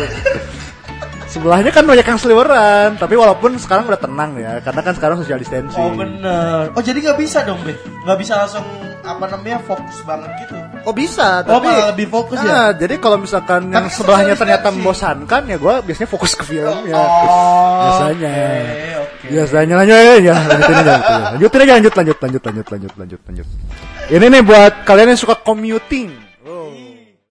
Sebelahnya 1.28 1.74
kan 1.74 1.82
banyak 1.82 2.06
yang 2.06 2.14
seliweran, 2.14 2.94
tapi 2.94 3.18
walaupun 3.18 3.58
sekarang 3.58 3.90
udah 3.90 3.98
tenang 3.98 4.38
ya, 4.38 4.62
karena 4.62 4.80
kan 4.86 4.94
sekarang 4.94 5.16
social 5.18 5.34
distancing. 5.34 5.82
Oh 5.82 5.90
bener. 5.90 6.70
Oh 6.70 6.82
jadi 6.84 6.94
nggak 7.02 7.18
bisa 7.18 7.42
dong 7.42 7.58
be? 7.66 7.74
Nggak 8.06 8.18
bisa 8.22 8.38
langsung 8.38 8.62
apa 9.04 9.24
namanya 9.28 9.60
fokus 9.68 10.00
banget 10.08 10.30
gitu. 10.44 10.56
Oh 10.88 10.94
bisa, 10.96 11.44
Oh, 11.44 11.60
tapi 11.60 11.68
malah 11.68 11.92
lebih 11.92 12.08
fokus 12.08 12.40
ya? 12.40 12.48
Nah, 12.48 12.68
Jadi 12.72 12.94
kalau 12.96 13.20
misalkan 13.20 13.68
yang 13.68 13.86
sebelahnya 13.92 14.34
ternyata 14.34 14.72
membosankan 14.72 15.42
ya 15.44 15.56
gue 15.60 15.74
biasanya 15.84 16.08
fokus 16.08 16.32
ke 16.32 16.44
filmnya. 16.48 16.96
Oh. 16.96 17.84
biasanya. 17.84 18.32
Oke 18.32 18.90
oke. 19.04 19.26
Biasanya 19.28 19.74
lanjut 19.76 19.96
ya, 19.96 20.34
lanjutin 20.34 20.76
aja, 20.80 20.94
lanjutin 21.36 21.60
aja, 21.60 21.72
lanjut, 21.76 21.92
lanjut, 21.94 21.94
lanjut, 21.94 22.42
lanjut, 22.42 22.66
lanjut, 22.72 22.92
lanjut, 22.96 23.20
lanjut. 23.28 23.46
Ini 24.08 24.24
nih 24.28 24.42
buat 24.44 24.72
kalian 24.88 25.16
yang 25.16 25.20
suka 25.20 25.36
commuting 25.40 26.23